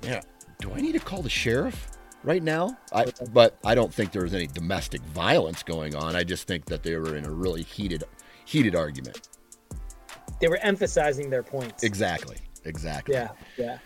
[0.03, 0.21] yeah,
[0.59, 1.91] do I need to call the sheriff
[2.25, 2.77] right now?
[2.93, 6.17] I, but I don't think there was any domestic violence going on.
[6.17, 8.05] I just think that they were in a really heated,
[8.45, 9.29] heated argument.
[10.41, 11.83] They were emphasizing their points.
[11.83, 12.39] Exactly.
[12.65, 13.15] Exactly.
[13.15, 13.31] Yeah.
[13.57, 13.79] Yeah.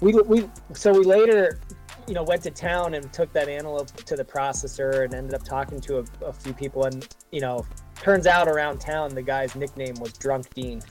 [0.00, 1.60] We, we, so we later,
[2.08, 5.42] you know, went to town and took that antelope to the processor and ended up
[5.42, 6.84] talking to a, a few people.
[6.84, 7.64] And, you know,
[8.02, 10.82] Turns out around town, the guy's nickname was Drunk Dean.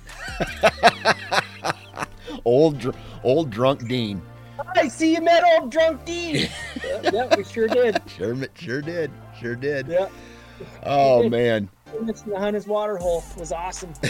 [2.46, 4.22] old, dr- old drunk Dean.
[4.78, 6.36] I see you met old drunk Dean.
[6.84, 8.02] yeah, yeah, we sure did.
[8.08, 9.12] Sure, sure did.
[9.38, 9.88] Sure did.
[9.88, 10.08] Yeah.
[10.84, 11.70] Oh man.
[12.26, 13.92] Behind his water hole was awesome.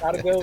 [0.00, 0.42] Gotta go.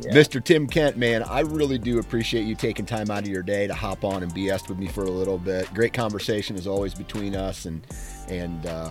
[0.00, 0.12] Yeah.
[0.12, 0.42] Mr.
[0.42, 3.74] Tim Kent, man, I really do appreciate you taking time out of your day to
[3.74, 5.72] hop on and BS with me for a little bit.
[5.72, 7.86] Great conversation as always between us, and
[8.28, 8.90] and uh,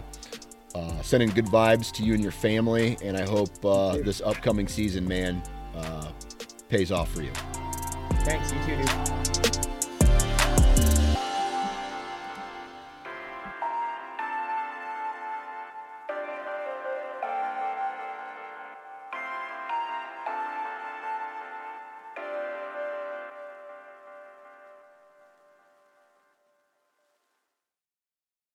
[0.75, 2.97] uh, sending good vibes to you and your family.
[3.01, 5.41] And I hope uh, this upcoming season, man,
[5.75, 6.11] uh,
[6.69, 7.31] pays off for you.
[8.25, 8.51] Thanks.
[8.51, 9.74] You too, dude.